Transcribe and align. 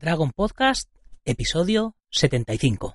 Dragon 0.00 0.30
Podcast, 0.34 0.88
episodio 1.26 1.94
75. 2.08 2.94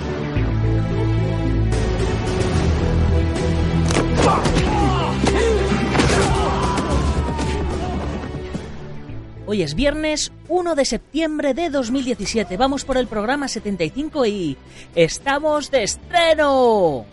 Hoy 9.47 9.63
es 9.63 9.75
viernes 9.75 10.31
1 10.47 10.75
de 10.75 10.85
septiembre 10.85 11.53
de 11.53 11.69
2017. 11.69 12.55
Vamos 12.55 12.85
por 12.85 12.95
el 12.97 13.07
programa 13.07 13.49
75 13.49 14.25
y 14.25 14.55
estamos 14.95 15.69
de 15.71 15.83
estreno. 15.83 17.05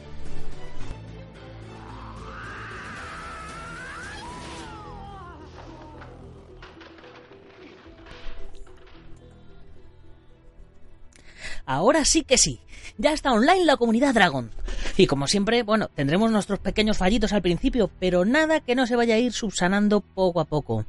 Ahora 11.66 12.04
sí 12.04 12.22
que 12.22 12.38
sí. 12.38 12.60
Ya 13.00 13.12
está 13.12 13.32
online 13.32 13.64
la 13.64 13.76
comunidad 13.76 14.12
Dragon. 14.12 14.50
Y 14.96 15.06
como 15.06 15.28
siempre, 15.28 15.62
bueno, 15.62 15.86
tendremos 15.86 16.32
nuestros 16.32 16.58
pequeños 16.58 16.98
fallitos 16.98 17.32
al 17.32 17.42
principio, 17.42 17.88
pero 18.00 18.24
nada 18.24 18.58
que 18.58 18.74
no 18.74 18.88
se 18.88 18.96
vaya 18.96 19.14
a 19.14 19.18
ir 19.18 19.32
subsanando 19.32 20.00
poco 20.00 20.40
a 20.40 20.44
poco. 20.46 20.84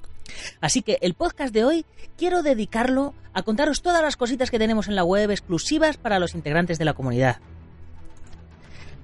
Así 0.60 0.82
que 0.82 0.98
el 1.02 1.14
podcast 1.14 1.54
de 1.54 1.66
hoy 1.66 1.86
quiero 2.18 2.42
dedicarlo 2.42 3.14
a 3.34 3.44
contaros 3.44 3.84
todas 3.84 4.02
las 4.02 4.18
cositas 4.18 4.50
que 4.50 4.58
tenemos 4.58 4.88
en 4.88 4.96
la 4.96 5.04
web 5.04 5.30
exclusivas 5.30 5.98
para 5.98 6.18
los 6.18 6.34
integrantes 6.34 6.80
de 6.80 6.86
la 6.86 6.96
comunidad. 6.96 7.38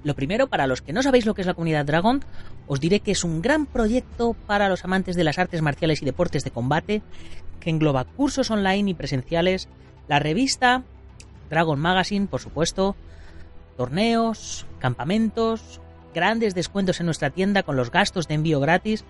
Lo 0.02 0.16
primero, 0.16 0.48
para 0.48 0.66
los 0.66 0.82
que 0.82 0.92
no 0.92 1.02
sabéis 1.02 1.26
lo 1.26 1.34
que 1.34 1.42
es 1.42 1.46
la 1.46 1.54
comunidad 1.54 1.84
Dragon, 1.84 2.24
os 2.66 2.80
diré 2.80 2.98
que 2.98 3.12
es 3.12 3.22
un 3.22 3.40
gran 3.40 3.66
proyecto 3.66 4.34
para 4.48 4.68
los 4.68 4.84
amantes 4.84 5.14
de 5.14 5.24
las 5.24 5.38
artes 5.38 5.62
marciales 5.62 6.02
y 6.02 6.04
deportes 6.04 6.42
de 6.42 6.50
combate, 6.50 7.02
que 7.60 7.70
engloba 7.70 8.04
cursos 8.04 8.50
online 8.50 8.90
y 8.90 8.94
presenciales, 8.94 9.68
la 10.08 10.18
revista, 10.18 10.82
Dragon 11.50 11.78
Magazine, 11.78 12.26
por 12.26 12.40
supuesto, 12.40 12.96
torneos, 13.76 14.66
campamentos, 14.78 15.80
grandes 16.14 16.54
descuentos 16.54 17.00
en 17.00 17.06
nuestra 17.06 17.30
tienda 17.30 17.62
con 17.62 17.76
los 17.76 17.90
gastos 17.90 18.26
de 18.26 18.34
envío 18.34 18.60
gratis 18.60 19.04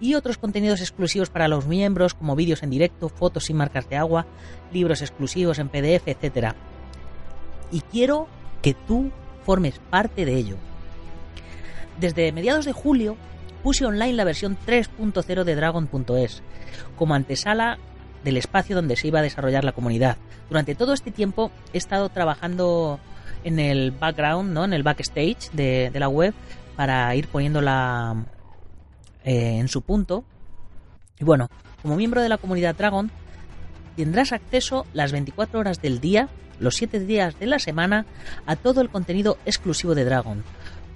y 0.00 0.14
otros 0.14 0.38
contenidos 0.38 0.80
exclusivos 0.80 1.30
para 1.30 1.48
los 1.48 1.66
miembros 1.66 2.14
como 2.14 2.34
vídeos 2.34 2.62
en 2.62 2.70
directo, 2.70 3.08
fotos 3.08 3.44
sin 3.44 3.56
marcas 3.56 3.88
de 3.88 3.96
agua, 3.96 4.26
libros 4.72 5.02
exclusivos 5.02 5.58
en 5.58 5.68
PDF, 5.68 6.08
etc. 6.08 6.54
Y 7.70 7.80
quiero 7.82 8.26
que 8.62 8.74
tú 8.74 9.10
formes 9.44 9.78
parte 9.90 10.24
de 10.24 10.34
ello. 10.34 10.56
Desde 12.00 12.32
mediados 12.32 12.64
de 12.64 12.72
julio 12.72 13.16
puse 13.62 13.84
online 13.84 14.14
la 14.14 14.24
versión 14.24 14.56
3.0 14.66 15.44
de 15.44 15.54
Dragon.es 15.54 16.42
como 16.96 17.14
antesala 17.14 17.78
del 18.24 18.36
espacio 18.36 18.76
donde 18.76 18.96
se 18.96 19.08
iba 19.08 19.20
a 19.20 19.22
desarrollar 19.22 19.64
la 19.64 19.72
comunidad. 19.72 20.16
Durante 20.48 20.74
todo 20.74 20.92
este 20.92 21.10
tiempo 21.10 21.50
he 21.72 21.78
estado 21.78 22.08
trabajando 22.08 22.98
en 23.44 23.58
el 23.58 23.90
background, 23.92 24.52
¿no? 24.52 24.64
en 24.64 24.72
el 24.72 24.82
backstage 24.82 25.50
de, 25.52 25.90
la 25.94 26.08
web 26.08 26.34
para 26.76 27.14
ir 27.14 27.28
poniéndola 27.28 28.24
eh, 29.24 29.58
en 29.58 29.68
su 29.68 29.82
punto. 29.82 30.24
Y 31.18 31.24
bueno, 31.24 31.48
como 31.82 31.96
miembro 31.96 32.22
de 32.22 32.28
la 32.28 32.38
comunidad 32.38 32.74
Dragon, 32.74 33.10
tendrás 33.96 34.32
acceso 34.32 34.86
las 34.92 35.12
24 35.12 35.60
horas 35.60 35.82
del 35.82 36.00
día, 36.00 36.28
los 36.58 36.76
7 36.76 37.00
días 37.00 37.38
de 37.38 37.46
la 37.46 37.58
semana, 37.58 38.06
a 38.46 38.56
todo 38.56 38.80
el 38.80 38.90
contenido 38.90 39.38
exclusivo 39.44 39.94
de 39.94 40.04
Dragon, 40.04 40.42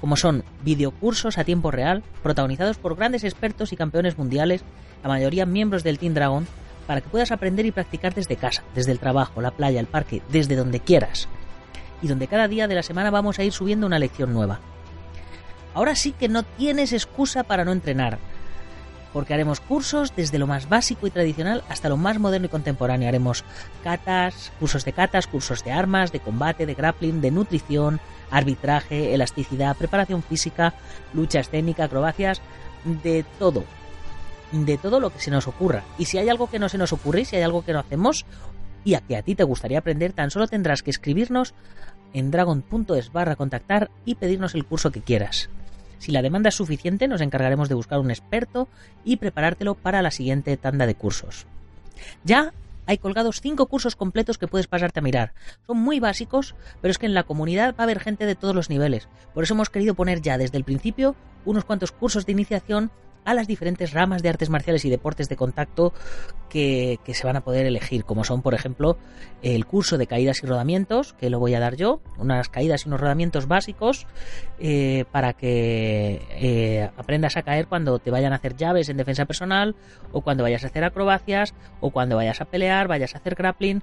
como 0.01 0.17
son 0.17 0.45
videocursos 0.63 1.39
a 1.39 1.45
tiempo 1.45 1.71
real, 1.71 2.03
protagonizados 2.23 2.79
por 2.79 2.97
grandes 2.97 3.25
expertos 3.25 3.73
y 3.73 3.77
campeones 3.77 4.19
mundiales, 4.19 4.63
la 5.03 5.09
mayoría 5.09 5.47
miembros 5.47 5.83
del 5.83 5.99
Team 5.99 6.15
Dragon, 6.15 6.47
para 6.87 7.01
que 7.01 7.09
puedas 7.09 7.33
aprender 7.33 7.67
y 7.67 7.73
practicar 7.73 8.15
desde 8.15 8.37
casa, 8.37 8.63
desde 8.75 8.93
el 8.93 8.99
trabajo, 8.99 9.41
la 9.41 9.51
playa, 9.51 9.81
el 9.81 9.87
parque, 9.87 10.23
desde 10.31 10.57
donde 10.57 10.81
quieras. 10.81 11.29
Y 12.03 12.09
donde 12.09 12.29
cada 12.29 12.49
día 12.49 12.69
de 12.69 12.75
la 12.75 12.83
semana 12.83 13.11
vamos 13.11 13.39
a 13.39 13.45
ir 13.45 13.53
subiendo 13.53 13.87
una 13.87 13.99
lección 13.99 14.33
nueva. 14.33 14.61
Ahora 15.75 15.95
sí 15.97 16.13
que 16.13 16.29
no 16.29 16.43
tienes 16.43 16.93
excusa 16.93 17.43
para 17.43 17.65
no 17.65 17.73
entrenar, 17.73 18.19
porque 19.15 19.33
haremos 19.33 19.61
cursos 19.61 20.15
desde 20.15 20.39
lo 20.39 20.49
más 20.49 20.69
básico 20.69 21.07
y 21.07 21.11
tradicional 21.11 21.63
hasta 21.69 21.89
lo 21.89 21.97
más 21.97 22.19
moderno 22.19 22.47
y 22.47 22.51
contemporáneo. 22.51 23.09
Haremos 23.09 23.45
catas, 23.85 24.53
cursos 24.59 24.85
de 24.85 24.93
catas, 24.93 25.29
cursos 25.29 25.65
de 25.65 25.71
armas, 25.71 26.11
de 26.11 26.19
combate, 26.21 26.67
de 26.67 26.75
grappling, 26.75 27.21
de 27.21 27.31
nutrición, 27.31 28.01
arbitraje, 28.31 29.15
elasticidad, 29.15 29.77
preparación 29.77 30.23
física, 30.23 30.75
lucha 31.13 31.41
escénica, 31.41 31.85
acrobacias, 31.85 32.43
de 32.85 33.25
todo. 33.39 33.65
De 34.55 34.79
todo 34.79 35.01
lo 35.01 35.11
que 35.11 35.19
se 35.19 35.33
nos 35.33 35.49
ocurra. 35.49 35.83
Y 35.99 36.05
si 36.05 36.17
hay 36.17 36.29
algo 36.29 36.49
que 36.49 36.61
no 36.61 36.69
se 36.69 36.79
nos 36.79 36.93
ocurre, 36.93 37.23
y 37.23 37.25
si 37.25 37.35
hay 37.35 37.43
algo 37.43 37.65
que 37.65 37.73
no 37.73 37.81
hacemos, 37.81 38.25
y 38.85 38.95
a 38.95 39.01
que 39.01 39.17
a 39.17 39.23
ti 39.23 39.35
te 39.35 39.43
gustaría 39.43 39.79
aprender, 39.79 40.13
tan 40.13 40.31
solo 40.31 40.47
tendrás 40.47 40.85
que 40.85 40.91
escribirnos 40.91 41.55
en 42.13 42.31
dragon.es 42.31 43.13
barra 43.13 43.35
contactar 43.35 43.91
y 44.05 44.15
pedirnos 44.15 44.55
el 44.55 44.65
curso 44.65 44.93
que 44.93 45.01
quieras. 45.01 45.51
Si 45.99 46.13
la 46.13 46.23
demanda 46.23 46.51
es 46.51 46.55
suficiente, 46.55 47.09
nos 47.09 47.21
encargaremos 47.21 47.69
de 47.69 47.75
buscar 47.75 47.99
un 47.99 48.13
experto 48.13 48.69
y 49.05 49.17
preparártelo 49.17 49.75
para 49.75 50.03
la 50.03 50.13
siguiente 50.13 50.57
tanda 50.57 50.87
de 50.87 50.95
cursos. 50.95 51.47
Ya 52.23 52.53
hay 52.87 52.99
colgados 52.99 53.41
cinco 53.41 53.67
cursos 53.67 53.97
completos 53.97 54.39
que 54.39 54.47
puedes 54.47 54.69
pasarte 54.69 55.01
a 55.01 55.03
mirar. 55.03 55.33
Son 55.67 55.79
muy 55.79 55.99
básicos, 55.99 56.55
pero 56.81 56.93
es 56.93 56.99
que 56.99 57.07
en 57.07 57.15
la 57.15 57.25
comunidad 57.25 57.75
va 57.75 57.81
a 57.81 57.83
haber 57.85 57.99
gente 57.99 58.27
de 58.27 58.35
todos 58.37 58.55
los 58.55 58.71
niveles. 58.71 59.09
Por 59.33 59.43
eso 59.43 59.55
hemos 59.55 59.71
querido 59.71 59.95
poner 59.95 60.21
ya 60.21 60.39
desde 60.39 60.59
el 60.59 60.65
principio 60.65 61.17
unos 61.45 61.65
cuantos 61.65 61.91
cursos 61.91 62.27
de 62.27 62.33
iniciación 62.33 62.91
a 63.25 63.35
las 63.35 63.47
diferentes 63.47 63.93
ramas 63.93 64.23
de 64.23 64.29
artes 64.29 64.51
marciales 64.51 64.85
y 64.85 64.91
deportes 64.91 65.29
de 65.29 65.37
contacto 65.37 65.93
que, 66.49 66.99
que, 67.05 67.15
se 67.15 67.27
van 67.27 67.37
a 67.37 67.41
poder 67.43 67.67
elegir, 67.67 68.05
como 68.05 68.25
son, 68.25 68.43
por 68.43 68.55
ejemplo, 68.55 68.97
el 69.43 69.67
curso 69.67 69.99
de 69.99 70.07
caídas 70.07 70.43
y 70.43 70.47
rodamientos, 70.47 71.15
que 71.15 71.31
lo 71.31 71.39
voy 71.39 71.55
a 71.55 71.61
dar 71.61 71.77
yo, 71.77 72.01
unas 72.19 72.49
caídas 72.49 72.85
y 72.85 72.89
unos 72.89 73.01
rodamientos 73.01 73.47
básicos 73.47 74.07
eh, 74.59 75.05
para 75.11 75.33
que 75.33 76.23
eh, 76.31 76.91
aprendas 76.97 77.37
a 77.37 77.43
caer 77.43 77.67
cuando 77.67 77.99
te 77.99 78.11
vayan 78.11 78.33
a 78.33 78.37
hacer 78.37 78.57
llaves 78.57 78.89
en 78.89 78.97
defensa 78.97 79.25
personal, 79.25 79.75
o 80.13 80.21
cuando 80.21 80.43
vayas 80.43 80.65
a 80.65 80.69
hacer 80.69 80.85
acrobacias, 80.85 81.55
o 81.81 81.91
cuando 81.91 82.17
vayas 82.17 82.41
a 82.41 82.45
pelear, 82.45 82.89
vayas 82.89 83.15
a 83.15 83.19
hacer 83.19 83.35
grappling, 83.35 83.83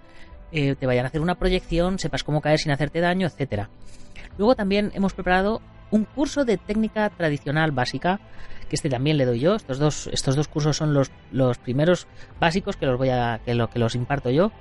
eh, 0.52 0.76
te 0.76 0.86
vayan 0.86 1.06
a 1.06 1.08
hacer 1.08 1.22
una 1.22 1.36
proyección, 1.36 2.00
sepas 2.00 2.24
cómo 2.24 2.42
caer 2.42 2.60
sin 2.60 2.72
hacerte 2.72 3.00
daño, 3.00 3.28
etcétera. 3.28 3.70
Luego 4.38 4.56
también 4.56 4.92
hemos 4.94 5.14
preparado 5.14 5.62
un 5.92 6.06
curso 6.06 6.46
de 6.46 6.58
técnica 6.58 7.10
tradicional 7.10 7.72
básica 7.72 8.20
que 8.72 8.76
este 8.76 8.90
también 8.90 9.18
le 9.18 9.26
doy 9.26 9.42
yo. 9.42 9.56
Estos 9.56 9.80
dos, 9.80 10.10
estos 10.14 10.38
dos 10.38 10.48
cursos 10.48 10.78
son 10.78 10.94
los, 10.94 11.12
los 11.34 11.58
primeros 11.58 12.08
básicos 12.40 12.78
que 12.78 12.86
los 12.86 12.98
voy 12.98 13.10
a, 13.10 13.42
que, 13.44 13.54
lo, 13.54 13.70
que 13.70 13.80
los 13.80 13.96
imparto 13.96 14.30
yo. 14.30 14.54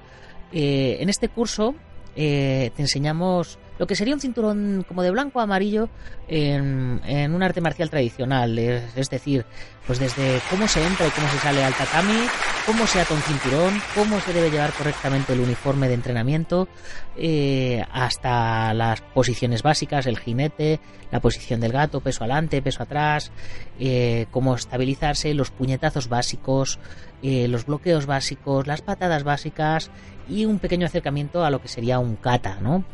Eh, 0.53 0.99
en 1.01 1.09
este 1.09 1.29
curso 1.29 1.77
eh, 2.17 2.73
te 2.75 2.83
enseñamos 2.83 3.61
lo 3.81 3.87
que 3.87 3.97
sería 3.97 4.13
un 4.13 4.21
cinturón 4.21 4.85
como 4.87 5.03
de 5.03 5.11
blanco 5.11 5.41
a 5.41 5.45
amarillo 5.45 5.89
en, 6.29 7.01
un 7.35 7.43
arte 7.43 7.63
marcial 7.63 7.89
tradicional. 7.89 8.59
Es, 8.59 8.95
es, 8.95 9.09
decir, 9.09 9.47
pues 9.87 9.99
desde 9.99 10.39
cómo 10.51 10.69
se 10.69 10.87
entra 10.87 11.07
y 11.07 11.11
cómo 11.11 11.27
se 11.29 11.39
sale 11.39 11.65
al 11.65 11.73
tatami, 11.73 12.27
cómo 12.67 12.87
se 12.87 13.01
ata 13.01 13.15
un 13.15 13.23
cinturón, 13.23 13.81
cómo 13.95 14.21
se 14.21 14.35
debe 14.35 14.51
llevar 14.51 14.75
correctamente 14.75 15.33
el 15.33 15.41
uniforme 15.41 15.89
de 15.89 15.95
entrenamiento, 15.95 16.69
eh, 17.17 17.83
hasta 17.91 18.75
las 18.75 19.01
posiciones 19.01 19.63
básicas, 19.63 20.07
el 20.07 20.19
jinete, 20.19 20.79
la 21.11 21.21
posición 21.21 21.59
del 21.61 21.73
gato, 21.73 22.03
peso 22.03 22.25
adelante, 22.25 22.61
peso 22.61 22.83
atrás, 22.83 23.33
eh, 23.79 24.27
cómo 24.31 24.57
estabilizarse, 24.57 25.33
los 25.33 25.51
puñetazos 25.51 26.11
básicos, 26.11 26.79
eh, 27.23 27.49
los 27.49 27.65
bloqueos 27.65 28.05
básicos, 28.05 28.67
las 28.67 28.83
patadas 28.83 29.25
básicas 29.25 29.91
y 30.29 30.45
un 30.45 30.59
pequeño 30.59 30.85
acercamiento 30.85 31.47
a 31.47 31.51
lo 31.51 31.63
que 31.63 31.69
sería 31.69 31.99
un 31.99 32.17
kata, 32.17 32.59
¿no? 32.61 32.85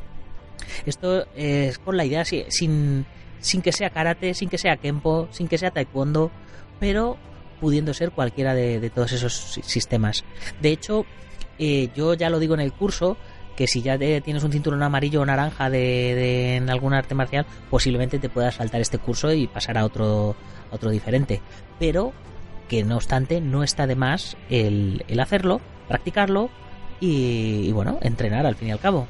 Esto 0.84 1.26
es 1.34 1.78
con 1.78 1.96
la 1.96 2.04
idea 2.04 2.24
sin, 2.24 3.06
sin 3.40 3.62
que 3.62 3.72
sea 3.72 3.90
karate, 3.90 4.34
sin 4.34 4.48
que 4.48 4.58
sea 4.58 4.76
kempo, 4.76 5.28
sin 5.30 5.48
que 5.48 5.58
sea 5.58 5.70
taekwondo, 5.70 6.30
pero 6.80 7.16
pudiendo 7.60 7.94
ser 7.94 8.10
cualquiera 8.10 8.54
de, 8.54 8.90
todos 8.90 9.12
esos 9.12 9.60
sistemas. 9.62 10.24
De 10.60 10.70
hecho, 10.70 11.06
eh, 11.58 11.88
yo 11.94 12.14
ya 12.14 12.30
lo 12.30 12.38
digo 12.38 12.54
en 12.54 12.60
el 12.60 12.72
curso, 12.72 13.16
que 13.56 13.66
si 13.66 13.82
ya 13.82 13.98
tienes 13.98 14.44
un 14.44 14.52
cinturón 14.52 14.82
amarillo 14.82 15.22
o 15.22 15.26
naranja 15.26 15.70
de, 15.70 16.56
en 16.56 16.68
algún 16.68 16.92
arte 16.92 17.14
marcial, 17.14 17.46
posiblemente 17.70 18.18
te 18.18 18.28
puedas 18.28 18.56
saltar 18.56 18.80
este 18.80 18.98
curso 18.98 19.32
y 19.32 19.46
pasar 19.46 19.78
a 19.78 19.84
otro, 19.84 20.36
otro 20.70 20.90
diferente. 20.90 21.40
Pero 21.80 22.12
que 22.68 22.84
no 22.84 22.96
obstante 22.96 23.40
no 23.40 23.62
está 23.62 23.86
de 23.86 23.96
más 23.96 24.36
el, 24.50 25.04
el 25.08 25.20
hacerlo, 25.20 25.60
practicarlo 25.88 26.50
y, 27.00 27.66
y, 27.66 27.72
bueno, 27.72 27.98
entrenar 28.02 28.44
al 28.44 28.56
fin 28.56 28.68
y 28.68 28.72
al 28.72 28.80
cabo. 28.80 29.08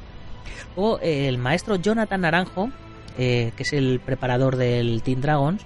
O 0.75 0.99
el 1.01 1.37
maestro 1.37 1.75
Jonathan 1.75 2.21
Naranjo, 2.21 2.69
eh, 3.17 3.51
que 3.55 3.63
es 3.63 3.73
el 3.73 3.99
preparador 3.99 4.57
del 4.57 5.01
Team 5.01 5.21
Dragons, 5.21 5.65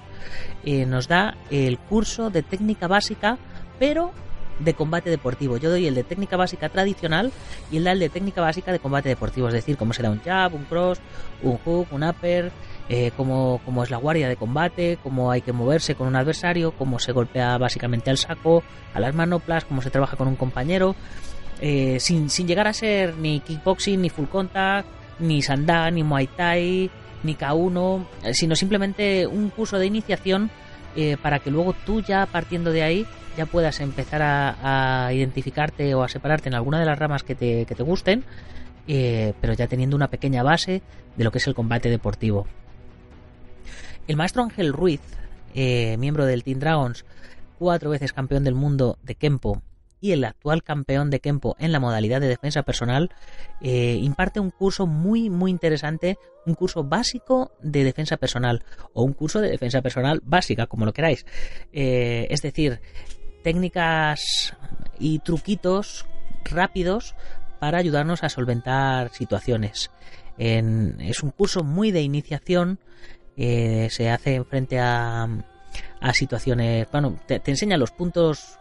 eh, 0.63 0.85
nos 0.85 1.07
da 1.07 1.35
el 1.49 1.77
curso 1.77 2.29
de 2.29 2.43
técnica 2.43 2.87
básica, 2.87 3.37
pero 3.79 4.11
de 4.59 4.73
combate 4.73 5.09
deportivo. 5.09 5.57
Yo 5.57 5.69
doy 5.69 5.87
el 5.87 5.95
de 5.95 6.03
técnica 6.03 6.37
básica 6.37 6.69
tradicional 6.69 7.31
y 7.71 7.77
él 7.77 7.83
da 7.83 7.91
el 7.91 7.99
de 7.99 8.09
técnica 8.09 8.41
básica 8.41 8.71
de 8.71 8.79
combate 8.79 9.09
deportivo, 9.09 9.47
es 9.47 9.53
decir, 9.53 9.77
cómo 9.77 9.93
se 9.93 10.03
da 10.03 10.11
un 10.11 10.21
jab, 10.21 10.53
un 10.53 10.65
cross, 10.65 10.99
un 11.41 11.57
hook, 11.57 11.87
un 11.91 12.03
upper, 12.03 12.51
eh, 12.89 13.11
cómo, 13.17 13.61
cómo, 13.65 13.83
es 13.83 13.89
la 13.89 13.97
guardia 13.97 14.27
de 14.29 14.35
combate, 14.35 14.97
cómo 15.01 15.31
hay 15.31 15.41
que 15.41 15.51
moverse 15.51 15.95
con 15.95 16.07
un 16.07 16.15
adversario, 16.15 16.71
cómo 16.71 16.99
se 16.99 17.11
golpea 17.11 17.57
básicamente 17.57 18.09
al 18.09 18.17
saco, 18.17 18.63
a 18.93 18.99
las 18.99 19.15
manoplas, 19.15 19.65
cómo 19.65 19.81
se 19.81 19.89
trabaja 19.89 20.17
con 20.17 20.27
un 20.27 20.35
compañero, 20.35 20.95
eh, 21.61 21.99
sin, 21.99 22.29
sin 22.29 22.47
llegar 22.47 22.67
a 22.67 22.73
ser 22.73 23.15
ni 23.15 23.39
kickboxing, 23.39 24.01
ni 24.01 24.09
full 24.09 24.25
contact, 24.25 24.87
ni 25.19 25.41
sandá, 25.41 25.89
ni 25.91 26.03
muay 26.03 26.27
thai, 26.27 26.89
ni 27.23 27.35
K1, 27.35 28.05
sino 28.33 28.55
simplemente 28.55 29.27
un 29.27 29.49
curso 29.49 29.77
de 29.77 29.85
iniciación 29.85 30.49
eh, 30.95 31.17
para 31.21 31.39
que 31.39 31.51
luego 31.51 31.73
tú 31.85 32.01
ya 32.01 32.25
partiendo 32.25 32.71
de 32.71 32.83
ahí 32.83 33.05
ya 33.37 33.45
puedas 33.45 33.79
empezar 33.79 34.21
a, 34.21 35.09
identificarte 35.13 35.95
o 35.95 36.03
a 36.03 36.09
separarte 36.09 36.49
en 36.49 36.55
alguna 36.55 36.79
de 36.79 36.85
las 36.85 36.99
ramas 36.99 37.23
que 37.23 37.33
te, 37.33 37.65
que 37.65 37.75
te 37.75 37.83
gusten, 37.83 38.25
eh, 38.87 39.33
pero 39.39 39.53
ya 39.53 39.67
teniendo 39.67 39.95
una 39.95 40.09
pequeña 40.09 40.43
base 40.43 40.81
de 41.15 41.23
lo 41.23 41.31
que 41.31 41.37
es 41.37 41.47
el 41.47 41.55
combate 41.55 41.89
deportivo. 41.89 42.45
El 44.07 44.17
maestro 44.17 44.43
Ángel 44.43 44.73
Ruiz, 44.73 45.01
eh, 45.55 45.95
miembro 45.97 46.25
del 46.25 46.43
Team 46.43 46.59
Dragons, 46.59 47.05
cuatro 47.57 47.91
veces 47.91 48.11
campeón 48.11 48.43
del 48.43 48.55
mundo 48.55 48.97
de 49.03 49.15
Kempo 49.15 49.61
y 50.01 50.11
el 50.11 50.25
actual 50.25 50.63
campeón 50.63 51.11
de 51.11 51.19
Kempo 51.19 51.55
en 51.59 51.71
la 51.71 51.79
modalidad 51.79 52.19
de 52.19 52.27
defensa 52.27 52.63
personal, 52.63 53.11
eh, 53.61 53.99
imparte 54.01 54.39
un 54.39 54.49
curso 54.49 54.87
muy, 54.87 55.29
muy 55.29 55.51
interesante, 55.51 56.17
un 56.45 56.55
curso 56.55 56.83
básico 56.83 57.51
de 57.61 57.83
defensa 57.83 58.17
personal 58.17 58.65
o 58.93 59.03
un 59.03 59.13
curso 59.13 59.39
de 59.39 59.49
defensa 59.49 59.81
personal 59.81 60.19
básica, 60.25 60.65
como 60.65 60.85
lo 60.85 60.93
queráis. 60.93 61.25
Eh, 61.71 62.27
es 62.31 62.41
decir, 62.41 62.81
técnicas 63.43 64.55
y 64.99 65.19
truquitos 65.19 66.07
rápidos 66.45 67.15
para 67.59 67.77
ayudarnos 67.77 68.23
a 68.23 68.29
solventar 68.29 69.13
situaciones. 69.13 69.91
Es 70.37 71.21
un 71.21 71.29
curso 71.29 71.63
muy 71.63 71.91
de 71.91 72.01
iniciación, 72.01 72.79
eh, 73.37 73.89
se 73.91 74.09
hace 74.09 74.43
frente 74.43 74.79
a, 74.79 75.27
a 75.99 76.13
situaciones, 76.13 76.87
bueno, 76.91 77.19
te 77.27 77.41
enseña 77.45 77.77
los 77.77 77.91
puntos 77.91 78.57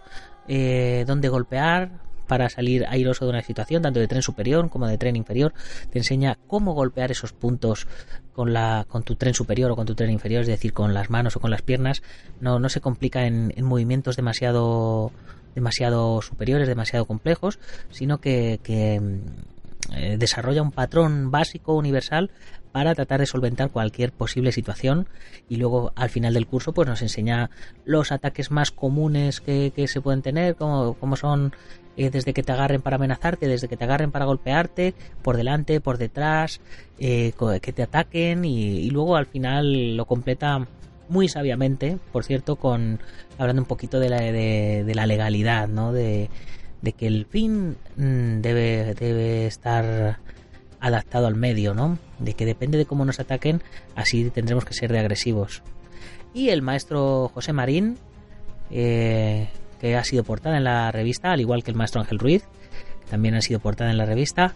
eh, 0.52 1.04
donde 1.06 1.28
golpear 1.28 1.92
para 2.26 2.48
salir 2.48 2.84
airoso 2.88 3.24
de 3.24 3.30
una 3.30 3.40
situación, 3.40 3.82
tanto 3.82 4.00
de 4.00 4.08
tren 4.08 4.20
superior 4.20 4.68
como 4.68 4.88
de 4.88 4.98
tren 4.98 5.14
inferior. 5.14 5.54
Te 5.90 5.98
enseña 5.98 6.38
cómo 6.48 6.74
golpear 6.74 7.12
esos 7.12 7.32
puntos 7.32 7.86
con, 8.32 8.52
la, 8.52 8.84
con 8.88 9.04
tu 9.04 9.14
tren 9.14 9.32
superior 9.32 9.70
o 9.70 9.76
con 9.76 9.86
tu 9.86 9.94
tren 9.94 10.10
inferior, 10.10 10.42
es 10.42 10.48
decir, 10.48 10.72
con 10.72 10.92
las 10.92 11.08
manos 11.08 11.36
o 11.36 11.40
con 11.40 11.52
las 11.52 11.62
piernas. 11.62 12.02
No, 12.40 12.58
no 12.58 12.68
se 12.68 12.80
complica 12.80 13.26
en, 13.26 13.52
en 13.56 13.64
movimientos 13.64 14.16
demasiado, 14.16 15.12
demasiado 15.54 16.20
superiores, 16.20 16.66
demasiado 16.66 17.04
complejos, 17.04 17.60
sino 17.90 18.18
que, 18.18 18.58
que 18.64 19.00
eh, 19.94 20.16
desarrolla 20.18 20.62
un 20.62 20.72
patrón 20.72 21.30
básico 21.30 21.74
universal 21.76 22.32
para 22.72 22.94
tratar 22.94 23.20
de 23.20 23.26
solventar 23.26 23.70
cualquier 23.70 24.12
posible 24.12 24.52
situación 24.52 25.08
y 25.48 25.56
luego 25.56 25.92
al 25.96 26.10
final 26.10 26.34
del 26.34 26.46
curso 26.46 26.72
pues 26.72 26.88
nos 26.88 27.02
enseña 27.02 27.50
los 27.84 28.12
ataques 28.12 28.50
más 28.50 28.70
comunes 28.70 29.40
que, 29.40 29.72
se 29.86 30.00
pueden 30.00 30.22
tener 30.22 30.56
como, 30.56 30.94
como 30.94 31.16
son 31.16 31.52
eh, 31.96 32.10
desde 32.10 32.32
que 32.32 32.42
te 32.42 32.52
agarren 32.52 32.82
para 32.82 32.96
amenazarte 32.96 33.48
desde 33.48 33.68
que 33.68 33.76
te 33.76 33.84
agarren 33.84 34.12
para 34.12 34.24
golpearte 34.24 34.94
por 35.22 35.36
delante 35.36 35.80
por 35.80 35.98
detrás 35.98 36.60
eh, 36.98 37.32
que 37.60 37.72
te 37.72 37.82
ataquen 37.82 38.44
y, 38.44 38.78
y, 38.78 38.90
luego 38.90 39.16
al 39.16 39.26
final 39.26 39.96
lo 39.96 40.04
completa 40.04 40.66
muy 41.08 41.28
sabiamente 41.28 41.98
por 42.12 42.24
cierto 42.24 42.56
con 42.56 43.00
hablando 43.38 43.62
un 43.62 43.68
poquito 43.68 43.98
de 43.98 44.08
la, 44.08 44.20
de, 44.20 44.84
de 44.86 44.94
la 44.94 45.06
legalidad 45.06 45.66
no 45.66 45.92
de, 45.92 46.30
de 46.82 46.92
que 46.92 47.06
el 47.06 47.26
fin 47.26 47.76
mmm, 47.96 48.40
debe, 48.40 48.94
debe 48.94 49.46
estar 49.46 50.18
adaptado 50.80 51.26
al 51.26 51.36
medio, 51.36 51.74
¿no? 51.74 51.98
De 52.18 52.34
que 52.34 52.46
depende 52.46 52.78
de 52.78 52.86
cómo 52.86 53.04
nos 53.04 53.20
ataquen, 53.20 53.62
así 53.94 54.30
tendremos 54.30 54.64
que 54.64 54.74
ser 54.74 54.92
de 54.92 54.98
agresivos. 54.98 55.62
Y 56.32 56.50
el 56.50 56.62
maestro 56.62 57.30
José 57.34 57.52
Marín, 57.52 57.98
eh, 58.70 59.48
que 59.80 59.96
ha 59.96 60.04
sido 60.04 60.24
portada 60.24 60.56
en 60.56 60.64
la 60.64 60.90
revista, 60.92 61.32
al 61.32 61.40
igual 61.40 61.62
que 61.62 61.70
el 61.70 61.76
maestro 61.76 62.00
Ángel 62.00 62.18
Ruiz, 62.18 62.44
que 63.04 63.10
también 63.10 63.34
ha 63.34 63.40
sido 63.40 63.60
portada 63.60 63.90
en 63.90 63.98
la 63.98 64.06
revista, 64.06 64.54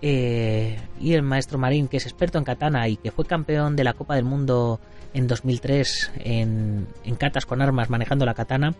eh, 0.00 0.78
y 1.00 1.14
el 1.14 1.22
maestro 1.22 1.58
Marín, 1.58 1.88
que 1.88 1.96
es 1.96 2.06
experto 2.06 2.38
en 2.38 2.44
katana 2.44 2.88
y 2.88 2.96
que 2.96 3.10
fue 3.10 3.24
campeón 3.24 3.74
de 3.74 3.84
la 3.84 3.94
Copa 3.94 4.14
del 4.14 4.24
Mundo 4.24 4.80
en 5.12 5.26
2003 5.26 6.12
en, 6.18 6.86
en 7.04 7.14
catas 7.16 7.46
con 7.46 7.62
armas 7.62 7.90
manejando 7.90 8.24
la 8.24 8.34
katana, 8.34 8.74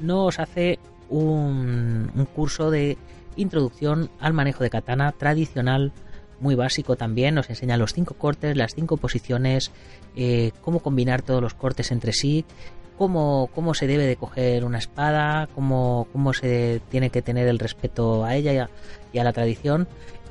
nos 0.00 0.38
hace 0.38 0.78
un, 1.08 2.10
un 2.14 2.24
curso 2.26 2.70
de 2.70 2.98
introducción 3.36 4.10
al 4.20 4.34
manejo 4.34 4.62
de 4.62 4.70
katana 4.70 5.12
tradicional 5.12 5.92
muy 6.42 6.54
básico 6.56 6.96
también, 6.96 7.34
nos 7.34 7.48
enseña 7.48 7.76
los 7.76 7.94
cinco 7.94 8.14
cortes, 8.14 8.56
las 8.56 8.74
cinco 8.74 8.96
posiciones, 8.96 9.70
eh, 10.16 10.50
cómo 10.60 10.80
combinar 10.80 11.22
todos 11.22 11.40
los 11.40 11.54
cortes 11.54 11.92
entre 11.92 12.12
sí, 12.12 12.44
cómo, 12.98 13.48
cómo 13.54 13.74
se 13.74 13.86
debe 13.86 14.04
de 14.04 14.16
coger 14.16 14.64
una 14.64 14.78
espada, 14.78 15.48
cómo, 15.54 16.08
cómo 16.12 16.32
se 16.32 16.82
tiene 16.90 17.10
que 17.10 17.22
tener 17.22 17.46
el 17.48 17.58
respeto 17.58 18.24
a 18.24 18.34
ella 18.34 18.52
y 18.52 18.58
a, 18.58 18.70
y 19.12 19.18
a 19.18 19.24
la 19.24 19.32
tradición. 19.32 19.86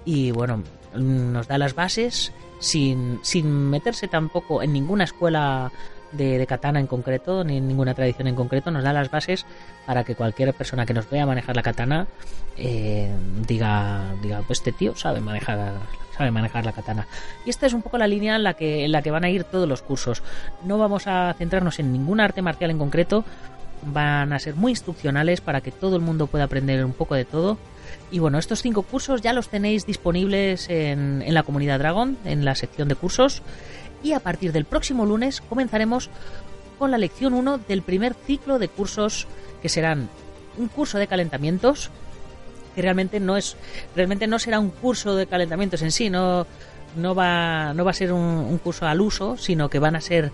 Y 0.05 0.31
bueno, 0.31 0.63
nos 0.95 1.47
da 1.47 1.57
las 1.57 1.75
bases 1.75 2.33
sin, 2.59 3.19
sin 3.23 3.69
meterse 3.69 4.07
tampoco 4.07 4.61
en 4.61 4.73
ninguna 4.73 5.05
escuela 5.05 5.71
de, 6.11 6.45
katana 6.47 6.79
en 6.79 6.87
concreto, 6.87 7.43
ni 7.43 7.61
ninguna 7.61 7.93
tradición 7.93 8.27
en 8.27 8.35
concreto, 8.35 8.71
nos 8.71 8.83
da 8.83 8.93
las 8.93 9.09
bases 9.09 9.45
para 9.85 10.03
que 10.03 10.15
cualquier 10.15 10.53
persona 10.53 10.85
que 10.85 10.93
nos 10.93 11.09
vea 11.09 11.25
manejar 11.25 11.55
la 11.55 11.63
katana 11.63 12.07
eh, 12.57 13.11
diga, 13.47 14.13
diga, 14.21 14.43
pues 14.45 14.59
este 14.59 14.71
tío 14.71 14.95
sabe 14.95 15.19
manejar 15.19 15.73
sabe 16.17 16.31
manejar 16.31 16.65
la 16.65 16.73
katana. 16.73 17.07
Y 17.45 17.49
esta 17.49 17.65
es 17.65 17.73
un 17.73 17.81
poco 17.81 17.97
la 17.97 18.07
línea 18.07 18.35
en 18.35 18.43
la 18.43 18.53
que, 18.53 18.85
en 18.85 18.91
la 18.91 19.01
que 19.01 19.11
van 19.11 19.23
a 19.23 19.29
ir 19.29 19.43
todos 19.45 19.67
los 19.67 19.81
cursos. 19.81 20.21
No 20.63 20.77
vamos 20.77 21.07
a 21.07 21.33
centrarnos 21.37 21.79
en 21.79 21.91
ningún 21.91 22.19
arte 22.19 22.41
marcial 22.41 22.69
en 22.69 22.77
concreto, 22.77 23.23
van 23.83 24.33
a 24.33 24.39
ser 24.39 24.55
muy 24.55 24.73
instruccionales 24.73 25.41
para 25.41 25.61
que 25.61 25.71
todo 25.71 25.95
el 25.95 26.01
mundo 26.01 26.27
pueda 26.27 26.43
aprender 26.43 26.83
un 26.85 26.93
poco 26.93 27.15
de 27.15 27.25
todo. 27.25 27.57
Y 28.11 28.19
bueno, 28.19 28.37
estos 28.37 28.61
cinco 28.61 28.83
cursos 28.83 29.21
ya 29.21 29.33
los 29.33 29.49
tenéis 29.49 29.85
disponibles 29.85 30.69
en, 30.69 31.23
en 31.25 31.33
la 31.33 31.43
comunidad 31.43 31.79
Dragon, 31.79 32.17
en 32.25 32.45
la 32.45 32.55
sección 32.55 32.87
de 32.87 32.95
cursos 32.95 33.41
y 34.03 34.13
a 34.13 34.19
partir 34.19 34.51
del 34.51 34.65
próximo 34.65 35.05
lunes 35.05 35.41
comenzaremos 35.41 36.09
con 36.79 36.91
la 36.91 36.97
lección 36.97 37.33
1 37.33 37.59
del 37.59 37.81
primer 37.81 38.13
ciclo 38.13 38.59
de 38.59 38.67
cursos 38.67 39.27
que 39.61 39.69
serán 39.69 40.09
un 40.57 40.67
curso 40.67 40.97
de 40.97 41.07
calentamientos 41.07 41.91
que 42.75 42.81
realmente 42.81 43.19
no 43.19 43.37
es 43.37 43.57
realmente 43.95 44.27
no 44.27 44.39
será 44.39 44.59
un 44.59 44.69
curso 44.69 45.15
de 45.15 45.27
calentamientos 45.27 45.81
en 45.81 45.91
sí, 45.91 46.09
no 46.09 46.47
no 46.95 47.15
va, 47.15 47.73
no 47.73 47.83
va 47.85 47.91
a 47.91 47.95
ser 47.95 48.11
un, 48.13 48.21
un 48.21 48.57
curso 48.57 48.85
al 48.85 49.01
uso, 49.01 49.37
sino 49.37 49.69
que 49.69 49.79
van 49.79 49.95
a 49.95 50.01
ser 50.01 50.31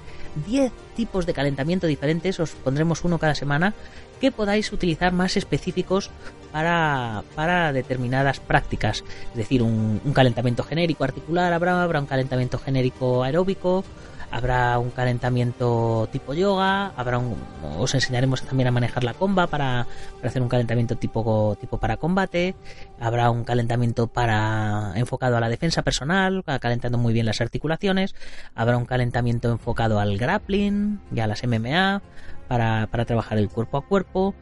10 0.47 0.71
tipos 0.95 1.25
de 1.25 1.33
calentamiento 1.33 1.87
diferentes, 1.87 2.39
os 2.39 2.51
pondremos 2.51 3.03
uno 3.03 3.19
cada 3.19 3.35
semana, 3.35 3.73
que 4.19 4.31
podáis 4.31 4.71
utilizar 4.71 5.13
más 5.13 5.37
específicos 5.37 6.09
para, 6.51 7.23
para 7.35 7.71
determinadas 7.73 8.39
prácticas. 8.39 9.03
Es 9.31 9.35
decir, 9.35 9.61
un, 9.61 10.01
un 10.03 10.13
calentamiento 10.13 10.63
genérico 10.63 11.03
articular 11.03 11.53
habrá, 11.53 11.81
habrá 11.83 11.99
un 11.99 12.07
calentamiento 12.07 12.57
genérico 12.57 13.23
aeróbico, 13.23 13.83
habrá 14.31 14.77
un 14.79 14.89
calentamiento 14.89 16.07
tipo 16.11 16.33
yoga, 16.33 16.91
habrá 16.97 17.17
un, 17.17 17.35
os 17.77 17.93
enseñaremos 17.95 18.41
también 18.43 18.67
a 18.67 18.71
manejar 18.71 19.03
la 19.03 19.13
comba 19.13 19.47
para, 19.47 19.87
para, 20.17 20.29
hacer 20.29 20.41
un 20.41 20.49
calentamiento 20.49 20.95
tipo, 20.95 21.57
tipo 21.59 21.79
para 21.79 21.97
combate, 21.97 22.55
habrá 22.99 23.31
un 23.31 23.43
calentamiento 23.43 24.07
para 24.07 24.91
enfocado 24.95 25.37
a 25.37 25.39
la 25.39 25.49
defensa 25.49 25.81
personal, 25.81 26.43
calentando 26.59 26.97
muy 26.97 27.13
bien 27.13 27.25
las 27.25 27.41
articulaciones, 27.41 28.15
habrá 28.55 28.77
un 28.77 28.85
calentamiento 28.85 29.51
enfocado 29.51 29.99
al 29.99 30.17
grappling 30.17 30.99
y 31.13 31.19
a 31.19 31.27
las 31.27 31.43
MMA 31.43 32.01
para, 32.47 32.87
para 32.87 33.05
trabajar 33.05 33.37
el 33.37 33.49
cuerpo 33.49 33.77
a 33.77 33.85
cuerpo, 33.85 34.35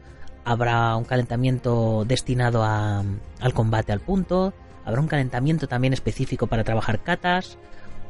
habrá 0.44 0.96
un 0.96 1.04
calentamiento 1.04 2.04
destinado 2.06 2.64
a, 2.64 3.04
al 3.40 3.52
combate 3.52 3.92
al 3.92 4.00
punto, 4.00 4.52
habrá 4.84 5.00
un 5.00 5.08
calentamiento 5.08 5.66
también 5.66 5.92
específico 5.92 6.46
para 6.46 6.64
trabajar 6.64 7.02
katas, 7.02 7.58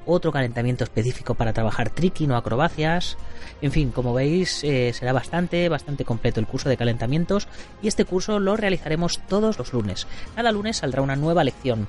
otro 0.07 0.33
calentamiento 0.33 0.85
específico 0.85 1.35
para 1.35 1.53
trabajar 1.53 1.91
tricking 1.91 2.31
o 2.31 2.37
acrobacias. 2.37 3.19
En 3.61 3.73
fin, 3.73 3.91
como 3.91 4.15
veis, 4.15 4.63
eh, 4.65 4.93
será 4.95 5.13
bastante, 5.13 5.69
bastante 5.69 6.05
completo 6.05 6.41
el 6.41 6.47
curso 6.47 6.69
de 6.69 6.77
calentamientos 6.77 7.49
y 7.83 7.89
este 7.89 8.05
curso 8.05 8.39
lo 8.39 8.57
realizaremos 8.57 9.21
todos 9.29 9.59
los 9.59 9.73
lunes. 9.73 10.07
Cada 10.35 10.53
lunes 10.53 10.79
saldrá 10.79 11.03
una 11.03 11.17
nueva 11.17 11.45
lección. 11.45 11.89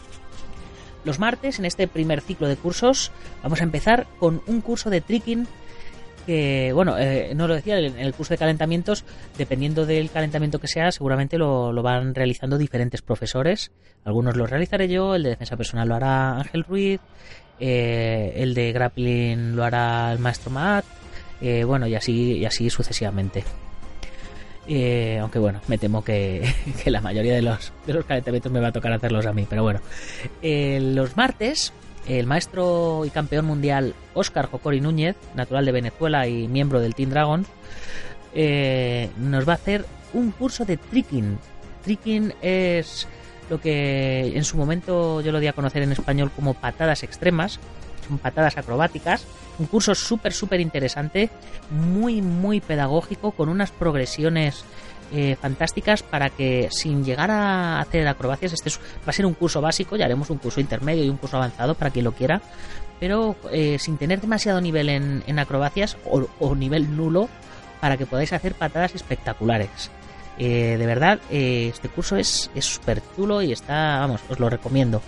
Los 1.05 1.19
martes, 1.19 1.59
en 1.59 1.65
este 1.65 1.87
primer 1.87 2.21
ciclo 2.21 2.47
de 2.47 2.57
cursos, 2.57 3.11
vamos 3.41 3.61
a 3.61 3.63
empezar 3.63 4.07
con 4.19 4.41
un 4.47 4.61
curso 4.61 4.89
de 4.89 4.99
tricking 5.01 5.47
que, 6.27 6.73
bueno, 6.73 6.97
eh, 6.99 7.31
no 7.33 7.47
lo 7.47 7.55
decía, 7.55 7.79
en 7.79 7.97
el 7.97 8.13
curso 8.13 8.33
de 8.33 8.37
calentamientos, 8.37 9.05
dependiendo 9.37 9.85
del 9.85 10.11
calentamiento 10.11 10.59
que 10.59 10.67
sea, 10.67 10.91
seguramente 10.91 11.37
lo, 11.37 11.71
lo, 11.71 11.81
van 11.81 12.13
realizando 12.13 12.57
diferentes 12.57 13.01
profesores. 13.01 13.71
Algunos 14.03 14.35
los 14.35 14.49
realizaré 14.49 14.89
yo, 14.89 15.15
el 15.15 15.23
de 15.23 15.29
defensa 15.29 15.55
personal 15.55 15.87
lo 15.87 15.95
hará 15.95 16.35
Ángel 16.35 16.65
Ruiz, 16.65 16.99
eh, 17.59 18.33
el 18.37 18.53
de 18.53 18.71
grappling 18.71 19.55
lo 19.55 19.63
hará 19.63 20.11
el 20.11 20.19
maestro 20.19 20.51
Matt, 20.51 20.85
eh, 21.41 21.63
bueno, 21.63 21.87
y 21.87 21.95
así, 21.95 22.37
y 22.37 22.45
así 22.45 22.69
sucesivamente. 22.69 23.43
Eh, 24.69 25.17
aunque 25.21 25.39
bueno, 25.39 25.61
me 25.67 25.77
temo 25.77 26.03
que, 26.03 26.53
que, 26.83 26.91
la 26.91 27.01
mayoría 27.01 27.35
de 27.35 27.41
los, 27.41 27.71
de 27.85 27.93
los 27.93 28.05
calentamientos 28.05 28.51
me 28.51 28.59
va 28.59 28.67
a 28.67 28.71
tocar 28.71 28.91
hacerlos 28.91 29.25
a 29.25 29.33
mí, 29.33 29.45
pero 29.49 29.63
bueno. 29.63 29.79
Eh, 30.41 30.79
los 30.81 31.15
martes, 31.15 31.73
el 32.07 32.25
maestro 32.25 33.03
y 33.05 33.09
campeón 33.09 33.45
mundial 33.45 33.93
Oscar 34.13 34.47
Jocori 34.47 34.81
Núñez, 34.81 35.15
natural 35.35 35.65
de 35.65 35.71
Venezuela 35.71 36.27
y 36.27 36.47
miembro 36.47 36.81
del 36.81 36.95
Team 36.95 37.11
Dragon, 37.11 37.45
eh, 38.33 39.09
nos 39.17 39.47
va 39.47 39.53
a 39.53 39.55
hacer 39.55 39.85
un 40.13 40.31
curso 40.31 40.65
de 40.65 40.77
tricking. 40.77 41.37
Tricking 41.83 42.33
es 42.41 43.07
lo 43.49 43.59
que 43.59 44.35
en 44.35 44.43
su 44.43 44.57
momento 44.57 45.21
yo 45.21 45.31
lo 45.31 45.39
di 45.39 45.47
a 45.47 45.53
conocer 45.53 45.83
en 45.83 45.91
español 45.91 46.31
como 46.35 46.53
patadas 46.53 47.03
extremas, 47.03 47.59
son 48.07 48.17
patadas 48.17 48.57
acrobáticas, 48.57 49.25
un 49.59 49.65
curso 49.67 49.95
súper, 49.95 50.33
súper 50.33 50.61
interesante, 50.61 51.29
muy, 51.69 52.21
muy 52.21 52.61
pedagógico, 52.61 53.31
con 53.31 53.49
unas 53.49 53.71
progresiones 53.71 54.63
eh, 55.11 55.37
fantásticas 55.39 56.03
para 56.03 56.29
que 56.29 56.67
sin 56.71 57.03
llegar 57.03 57.31
a 57.31 57.79
hacer 57.79 58.07
acrobacias, 58.07 58.53
este 58.53 58.69
es, 58.69 58.79
va 58.79 59.07
a 59.07 59.13
ser 59.13 59.25
un 59.25 59.33
curso 59.33 59.61
básico, 59.61 59.95
ya 59.95 60.05
haremos 60.05 60.29
un 60.29 60.37
curso 60.37 60.59
intermedio 60.59 61.03
y 61.03 61.09
un 61.09 61.17
curso 61.17 61.37
avanzado 61.37 61.75
para 61.75 61.91
quien 61.91 62.05
lo 62.05 62.11
quiera, 62.11 62.41
pero 62.99 63.35
eh, 63.51 63.77
sin 63.79 63.97
tener 63.97 64.21
demasiado 64.21 64.59
nivel 64.61 64.89
en, 64.89 65.23
en 65.27 65.39
acrobacias 65.39 65.97
o, 66.05 66.27
o 66.39 66.55
nivel 66.55 66.95
nulo 66.95 67.29
para 67.79 67.97
que 67.97 68.05
podáis 68.05 68.33
hacer 68.33 68.55
patadas 68.55 68.95
espectaculares. 68.95 69.91
Eh, 70.39 70.75
de 70.77 70.85
verdad, 70.85 71.19
eh, 71.31 71.69
este 71.73 71.89
curso 71.89 72.15
es 72.15 72.49
súper 72.59 73.01
chulo 73.15 73.41
y 73.41 73.51
está, 73.51 73.99
vamos, 73.99 74.21
os 74.29 74.39
lo 74.39 74.49
recomiendo. 74.49 75.01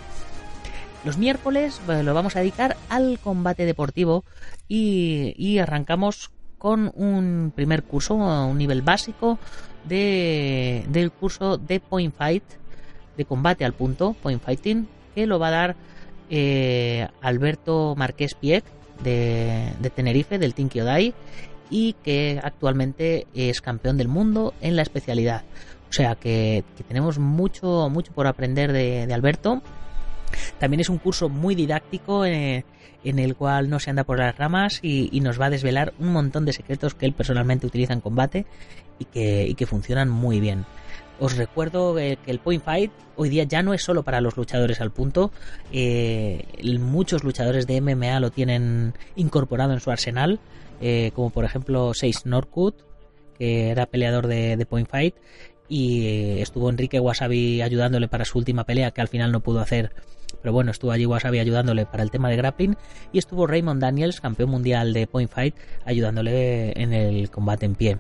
Los 1.06 1.18
miércoles 1.18 1.80
pues, 1.86 2.04
lo 2.04 2.14
vamos 2.14 2.36
a 2.36 2.40
dedicar 2.40 2.76
al 2.90 3.20
combate 3.20 3.66
deportivo 3.66 4.26
y, 4.68 5.58
arrancamos 5.60 6.32
con 6.58 6.92
un 6.94 7.54
primer 7.56 7.84
curso, 7.84 8.16
un 8.16 8.58
nivel 8.58 8.82
básico 8.82 9.40
de, 9.86 10.86
del 10.90 11.12
curso 11.12 11.58
de 11.58 11.80
Point 11.80 12.14
Fight, 12.14 12.44
de 13.16 13.24
combate 13.24 13.64
al 13.64 13.74
punto, 13.74 14.14
Point 14.22 14.44
Fighting, 14.44 14.90
que 15.16 15.26
lo 15.26 15.40
va 15.40 15.48
a 15.48 15.52
dar 15.52 15.76
eh, 16.30 17.08
Alberto 17.22 17.96
Marqués 17.96 18.36
Pieck 18.36 18.66
de, 19.02 19.72
de 19.80 19.90
Tenerife, 19.90 20.38
del 20.38 20.54
Team 20.54 20.68
Kyodai, 20.68 21.14
y 21.70 21.94
que 22.04 22.40
actualmente 22.44 23.28
es 23.34 23.62
campeón 23.62 23.98
del 23.98 24.08
mundo 24.08 24.54
en 24.62 24.76
la 24.76 24.82
especialidad. 24.82 25.44
O 25.90 25.94
sea 25.94 26.16
que, 26.16 26.64
tenemos 26.88 27.18
mucho, 27.18 27.90
mucho 27.90 28.14
por 28.14 28.28
aprender 28.28 28.72
de, 28.72 29.12
Alberto. 29.14 29.62
También 30.60 30.82
es 30.82 30.90
un 30.90 31.00
curso 31.00 31.30
muy 31.30 31.56
didáctico 31.56 32.26
eh, 32.26 32.64
en 33.04 33.20
el 33.20 33.36
cual 33.36 33.70
no 33.70 33.80
se 33.80 33.90
anda 33.90 34.04
por 34.04 34.20
las 34.20 34.38
ramas 34.38 34.80
y, 34.84 35.20
nos 35.22 35.42
va 35.42 35.48
a 35.48 35.50
desvelar 35.50 35.94
un 36.00 36.12
montón 36.12 36.46
de 36.46 36.54
secretos 36.54 36.94
que 36.94 37.06
él 37.06 37.14
personalmente 37.14 37.66
utiliza 37.66 37.94
en 37.94 38.02
combate 38.02 38.46
y 39.00 39.06
que, 39.06 39.48
y 39.48 39.56
que 39.56 39.66
funcionan 39.66 40.10
muy 40.10 40.40
bien. 40.40 40.66
Os 41.20 41.36
recuerdo 41.36 41.96
que 41.96 42.18
el 42.28 42.40
Point 42.40 42.64
Fight 42.64 42.92
hoy 43.18 43.28
día 43.30 43.44
ya 43.44 43.62
no 43.62 43.74
es 43.74 43.84
solo 43.84 44.04
para 44.04 44.22
los 44.22 44.38
luchadores 44.38 44.80
al 44.80 44.92
punto. 44.92 45.32
Eh, 45.74 46.46
muchos 46.80 47.26
luchadores 47.26 47.68
de 47.68 47.82
MMA 47.82 48.20
lo 48.22 48.32
tienen 48.32 48.94
incorporado 49.18 49.74
en 49.74 49.82
su 49.82 49.92
arsenal 49.92 50.40
eh, 50.82 51.12
como 51.14 51.30
por 51.30 51.46
ejemplo 51.46 51.94
Seis 51.94 52.26
Norkut, 52.26 52.76
que 53.38 53.70
era 53.70 53.86
peleador 53.86 54.28
de, 54.28 54.66
Point 54.70 54.90
Fight, 54.90 55.16
y 55.68 56.06
eh, 56.06 56.42
estuvo 56.42 56.70
Enrique 56.70 57.00
Wasabi 57.00 57.62
ayudándole 57.62 58.08
para 58.08 58.26
su 58.26 58.38
última 58.38 58.64
pelea, 58.64 58.92
que 58.92 59.02
al 59.02 59.08
final 59.08 59.32
no 59.32 59.42
pudo 59.42 59.60
hacer. 59.60 59.92
Pero 60.42 60.54
bueno, 60.54 60.72
estuvo 60.72 60.92
allí 60.92 61.06
Wasabi 61.06 61.40
ayudándole 61.40 61.86
para 61.86 62.04
el 62.04 62.12
tema 62.12 62.30
de 62.30 62.38
grappling. 62.38 62.78
Y 63.12 63.20
estuvo 63.20 63.46
Raymond 63.46 63.82
Daniels, 63.82 64.22
campeón 64.22 64.50
mundial 64.50 64.94
de 64.94 65.06
Point 65.06 65.30
Fight, 65.30 65.56
ayudándole 65.86 66.72
en 66.82 66.94
el 66.94 67.30
combate 67.30 67.66
en 67.66 67.76
pie. 67.76 67.98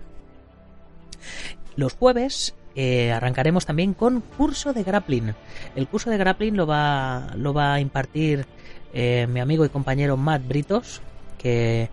Los 1.75 1.93
jueves 1.93 2.55
eh, 2.75 3.11
arrancaremos 3.11 3.65
también 3.65 3.93
con 3.93 4.21
curso 4.21 4.73
de 4.73 4.83
grappling. 4.83 5.33
El 5.75 5.87
curso 5.87 6.09
de 6.09 6.17
grappling 6.17 6.55
lo 6.55 6.65
va, 6.65 7.33
lo 7.35 7.53
va 7.53 7.73
a 7.73 7.79
impartir 7.79 8.45
mi 8.91 9.39
amigo 9.39 9.63
y 9.65 9.69
compañero 9.69 10.17
Matt 10.17 10.47
Britos, 10.47 11.03
que 11.37 11.89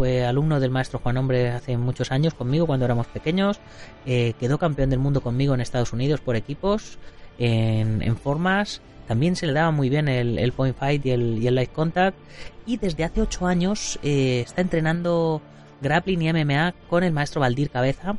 fue 0.00 0.24
alumno 0.24 0.60
del 0.60 0.70
maestro 0.70 0.98
Juan 0.98 1.18
Hombre 1.18 1.50
hace 1.50 1.76
muchos 1.76 2.10
años 2.10 2.32
conmigo 2.32 2.66
cuando 2.66 2.86
éramos 2.86 3.06
pequeños. 3.08 3.60
Eh, 4.06 4.32
quedó 4.40 4.56
campeón 4.56 4.88
del 4.88 4.98
mundo 4.98 5.20
conmigo 5.20 5.52
en 5.52 5.60
Estados 5.60 5.92
Unidos 5.92 6.22
por 6.22 6.36
equipos, 6.36 6.96
en, 7.38 8.00
en 8.00 8.16
formas. 8.16 8.80
También 9.06 9.36
se 9.36 9.46
le 9.46 9.52
daba 9.52 9.72
muy 9.72 9.90
bien 9.90 10.08
el, 10.08 10.52
point 10.52 10.74
fight 10.74 11.04
y 11.04 11.10
el, 11.10 11.44
y 11.44 11.50
light 11.50 11.70
contact. 11.70 12.16
Y 12.64 12.78
desde 12.78 13.04
hace 13.04 13.20
8 13.20 13.46
años 13.46 13.98
eh, 14.02 14.40
está 14.40 14.62
entrenando 14.62 15.42
grappling 15.82 16.22
y 16.22 16.32
MMA 16.32 16.72
con 16.88 17.04
el 17.04 17.12
maestro 17.12 17.42
Valdir 17.42 17.68
Cabeza, 17.68 18.16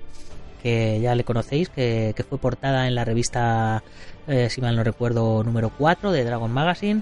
que 0.62 1.00
ya 1.02 1.16
le 1.16 1.24
conocéis, 1.24 1.70
que, 1.70 2.14
que 2.16 2.24
fue 2.24 2.38
portada 2.38 2.88
en 2.88 2.94
la 2.94 3.06
revista, 3.06 3.82
eh, 4.28 4.52
si 4.52 4.62
mal 4.62 4.76
no 4.76 4.84
recuerdo, 4.84 5.44
número 5.44 5.72
4 5.76 6.12
de 6.12 6.26
Dragon 6.26 6.52
Magazine. 6.52 7.02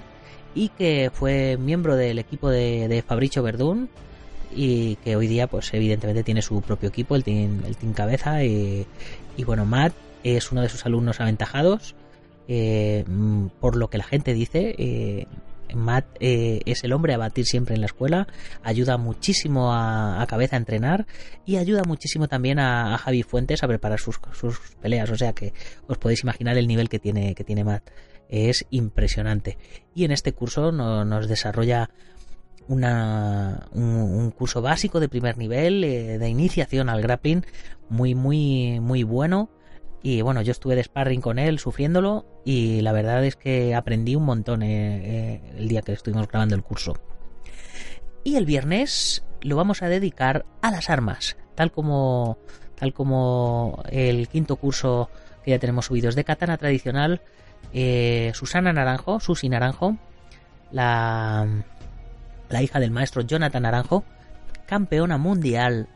Y 0.54 0.70
que 0.70 1.10
fue 1.12 1.58
miembro 1.58 1.96
del 1.96 2.18
equipo 2.18 2.48
de, 2.48 2.88
de 2.88 3.02
Fabricio 3.02 3.42
Verdún, 3.42 3.90
y 4.54 4.96
que 4.96 5.16
hoy 5.16 5.26
día 5.26 5.46
pues 5.46 5.72
evidentemente 5.74 6.22
tiene 6.22 6.42
su 6.42 6.60
propio 6.62 6.88
equipo, 6.88 7.16
el 7.16 7.24
Team, 7.24 7.62
el 7.66 7.76
team 7.76 7.92
Cabeza 7.92 8.44
y, 8.44 8.86
bueno, 9.44 9.64
Matt 9.64 9.94
es 10.22 10.52
uno 10.52 10.60
de 10.62 10.68
sus 10.68 10.84
alumnos 10.84 11.20
aventajados 11.20 11.94
eh, 12.48 13.04
por 13.60 13.76
lo 13.76 13.88
que 13.88 13.98
la 13.98 14.04
gente 14.04 14.34
dice 14.34 14.74
eh, 14.78 15.26
Matt 15.74 16.06
eh, 16.20 16.60
es 16.66 16.84
el 16.84 16.92
hombre 16.92 17.14
a 17.14 17.18
batir 17.18 17.46
siempre 17.46 17.74
en 17.74 17.80
la 17.80 17.86
escuela, 17.86 18.26
ayuda 18.62 18.96
muchísimo 18.96 19.72
a, 19.72 20.24
Cabeza 20.28 20.56
a 20.56 20.58
entrenar 20.58 21.06
y 21.44 21.56
ayuda 21.56 21.82
muchísimo 21.84 22.28
también 22.28 22.58
a, 22.58 22.98
Javi 22.98 23.22
Fuentes 23.22 23.62
a 23.62 23.68
preparar 23.68 23.98
sus, 23.98 24.20
sus, 24.32 24.58
peleas, 24.80 25.10
o 25.10 25.16
sea 25.16 25.32
que 25.32 25.52
os 25.86 25.98
podéis 25.98 26.22
imaginar 26.22 26.56
el 26.56 26.66
nivel 26.66 26.88
que 26.88 26.98
tiene, 26.98 27.34
que 27.34 27.44
tiene 27.44 27.64
Matt. 27.64 27.88
Es 28.28 28.64
impresionante. 28.70 29.58
Y 29.92 30.04
en 30.04 30.12
este 30.12 30.32
curso 30.32 30.70
no, 30.70 31.04
nos 31.04 31.28
desarrolla 31.28 31.90
una, 32.70 33.66
un, 33.72 34.30
curso 34.30 34.62
básico 34.62 35.00
de 35.00 35.08
primer 35.08 35.36
nivel 35.36 35.82
eh, 35.82 36.18
de 36.18 36.28
iniciación 36.28 36.88
al 36.88 37.02
grappling 37.02 37.44
muy 37.88 38.14
muy 38.14 38.78
muy 38.80 39.02
bueno. 39.02 39.50
Y 40.02 40.22
bueno 40.22 40.40
yo 40.40 40.52
estuve 40.52 40.76
de 40.76 40.84
sparring 40.84 41.20
con 41.20 41.38
él 41.38 41.58
sufriéndolo 41.58 42.24
y 42.44 42.80
la 42.80 42.92
verdad 42.92 43.24
es 43.24 43.34
que 43.34 43.74
aprendí 43.74 44.14
un 44.14 44.24
montón 44.24 44.62
eh, 44.62 45.34
eh, 45.34 45.40
el 45.58 45.68
día 45.68 45.82
que 45.82 45.92
estuvimos 45.92 46.28
grabando 46.28 46.54
el 46.54 46.62
curso. 46.62 46.94
Y 48.22 48.36
el 48.36 48.46
viernes 48.46 49.24
lo 49.42 49.56
vamos 49.56 49.82
a 49.82 49.88
dedicar 49.88 50.46
a 50.62 50.70
las 50.70 50.90
armas 50.90 51.36
tal 51.56 51.72
como 51.72 52.38
tal 52.76 52.94
como 52.94 53.82
el 53.90 54.28
quinto 54.28 54.56
curso 54.56 55.10
que 55.44 55.50
ya 55.50 55.58
tenemos 55.58 55.86
subidos. 55.86 56.14
De 56.14 56.22
katana 56.22 56.56
tradicional 56.56 57.20
Susana 58.32 58.72
Naranjo 58.72 59.18
Susi 59.18 59.48
Naranjo 59.48 59.96
la, 60.70 61.46
la 62.50 62.62
hija 62.62 62.80
del 62.80 62.90
maestro 62.90 63.22
Jonathan 63.22 63.62
Naranjo, 63.62 64.04
campeona 64.66 65.18
mundial 65.18 65.88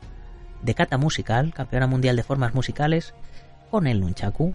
de 0.62 0.74
kata 0.74 0.96
musical, 0.96 1.52
campeona 1.52 1.86
mundial 1.86 2.16
de 2.16 2.22
formas 2.22 2.54
musicales, 2.54 3.14
con 3.70 3.86
el 3.86 4.00
nunchaku. 4.00 4.54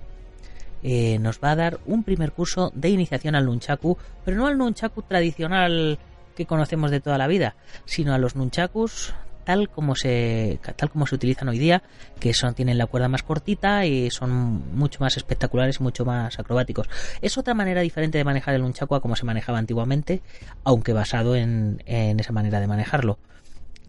Eh, 0.82 1.20
nos 1.20 1.40
va 1.44 1.52
a 1.52 1.56
dar 1.56 1.80
un 1.86 2.04
primer 2.04 2.32
curso 2.32 2.72
de 2.74 2.90
iniciación 2.90 3.36
al 3.36 3.46
nunchaku, 3.46 3.98
pero 4.24 4.38
no 4.38 4.48
al 4.48 4.58
nunchaku 4.58 5.04
tradicional 5.04 6.00
que 6.36 6.46
conocemos 6.46 6.90
de 6.90 7.02
toda 7.02 7.18
la 7.18 7.28
vida, 7.28 7.56
sino 7.86 8.14
a 8.14 8.18
los 8.18 8.36
nunchakus 8.36 9.14
tal 9.50 9.68
como 9.68 9.96
se 9.96 10.60
tal 10.76 10.92
como 10.92 11.08
se 11.08 11.16
utilizan 11.16 11.50
hoy 11.50 11.58
día, 11.58 11.82
que 12.20 12.36
son 12.36 12.54
tienen 12.54 12.78
la 12.78 12.86
cuerda 12.86 13.08
más 13.08 13.24
cortita 13.24 13.84
y 13.84 14.12
son 14.12 14.76
mucho 14.78 15.00
más 15.00 15.18
espectaculares 15.18 15.82
mucho 15.82 16.06
más 16.06 16.38
acrobáticos. 16.38 16.88
Es 17.20 17.36
otra 17.36 17.56
manera 17.56 17.82
diferente 17.82 18.20
de 18.20 18.24
manejar 18.24 18.54
el 18.54 18.62
nunchaku 18.62 18.94
a 18.94 19.02
como 19.02 19.16
se 19.16 19.26
manejaba 19.26 19.58
antiguamente, 19.58 20.22
aunque 20.64 20.94
basado 20.94 21.36
en, 21.36 21.82
en 21.88 22.20
esa 22.20 22.32
manera 22.32 22.60
de 22.60 22.68
manejarlo. 22.68 23.18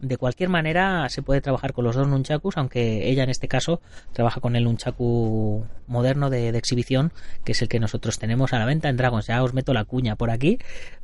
De 0.00 0.16
cualquier 0.16 0.48
manera, 0.48 1.06
se 1.10 1.20
puede 1.20 1.42
trabajar 1.42 1.74
con 1.74 1.84
los 1.84 1.94
dos 1.94 2.08
nunchakus, 2.08 2.56
aunque 2.56 3.10
ella 3.10 3.24
en 3.24 3.28
este 3.28 3.46
caso 3.46 3.82
trabaja 4.14 4.40
con 4.40 4.56
el 4.56 4.64
nunchaku 4.64 5.66
moderno 5.86 6.30
de, 6.30 6.52
de, 6.52 6.58
exhibición, 6.58 7.12
que 7.44 7.52
es 7.52 7.60
el 7.60 7.68
que 7.68 7.80
nosotros 7.80 8.18
tenemos 8.18 8.54
a 8.54 8.58
la 8.58 8.64
venta 8.64 8.88
en 8.88 8.96
Dragons. 8.96 9.26
Ya 9.26 9.42
os 9.42 9.52
meto 9.52 9.74
la 9.74 9.84
cuña 9.84 10.16
por 10.16 10.30
aquí 10.30 10.58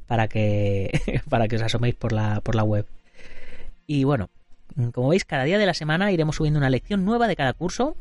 para 0.07 0.29
que, 0.29 0.99
para 1.29 1.47
que 1.47 1.57
os 1.57 1.63
asoméis 1.63 1.95
por 1.95 2.13
la, 2.13 2.41
por 2.41 2.55
la 2.55 2.63
web. 2.63 2.87
Y 3.87 4.05
bueno, 4.05 4.31
como 4.93 5.09
veis, 5.09 5.25
cada 5.25 5.45
día 5.45 5.59
de 5.59 5.67
la 5.67 5.75
semana 5.75 6.13
iremos 6.13 6.37
subiendo 6.37 6.59
una 6.59 6.71
lección 6.71 7.05
nueva 7.05 7.29
de 7.29 7.37
cada 7.37 7.53
curso 7.53 7.97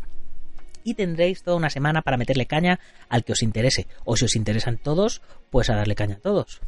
y 0.83 0.93
tendréis 0.93 1.43
toda 1.43 1.57
una 1.57 1.69
semana 1.69 2.01
para 2.01 2.17
meterle 2.17 2.45
caña 2.45 2.79
al 3.09 3.23
que 3.23 3.33
os 3.33 3.43
interese. 3.43 3.87
O 4.05 4.15
si 4.15 4.25
os 4.25 4.35
interesan 4.35 4.77
todos, 4.77 5.21
pues 5.49 5.69
a 5.69 5.75
darle 5.75 5.95
caña 5.95 6.15
a 6.15 6.19
todos. 6.19 6.61